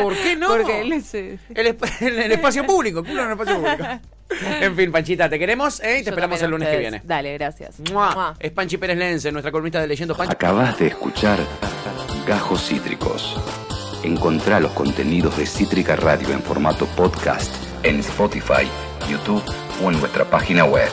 ¿por 0.02 0.14
qué 0.16 0.36
no? 0.36 0.48
Porque 0.48 0.80
él 0.80 0.92
es, 0.92 1.14
El, 1.14 1.38
esp- 1.54 1.90
en 2.00 2.18
el 2.20 2.32
espacio 2.32 2.64
público, 2.66 3.02
culo 3.04 3.20
en 3.22 3.26
el 3.26 3.32
espacio 3.32 3.56
público. 3.60 3.84
En 4.40 4.74
fin, 4.74 4.90
Panchita, 4.90 5.28
te 5.28 5.38
queremos 5.38 5.78
¿eh? 5.80 5.96
y 5.96 5.98
te 5.98 6.04
yo 6.06 6.10
esperamos 6.10 6.40
el 6.42 6.50
lunes 6.50 6.66
a 6.66 6.72
que 6.72 6.78
viene. 6.78 7.02
Dale, 7.04 7.34
gracias. 7.34 7.78
¡Mua! 7.92 8.10
Mua. 8.14 8.34
Es 8.40 8.50
Panchi 8.50 8.78
Pérez 8.78 8.96
Lense, 8.96 9.30
nuestra 9.30 9.52
columnista 9.52 9.80
de 9.80 9.86
Leyendo 9.86 10.16
Panchi. 10.16 10.32
Acabas 10.32 10.76
de 10.78 10.88
escuchar 10.88 11.38
Gajos 12.26 12.66
Cítricos. 12.66 13.36
Encontrá 14.02 14.58
los 14.60 14.72
contenidos 14.72 15.36
de 15.36 15.46
Cítrica 15.46 15.94
Radio 15.94 16.30
en 16.30 16.42
formato 16.42 16.86
podcast 16.96 17.54
en 17.84 18.00
Spotify, 18.00 18.66
YouTube 19.08 19.42
o 19.84 19.90
en 19.92 20.00
nuestra 20.00 20.24
página 20.24 20.64
web. 20.64 20.88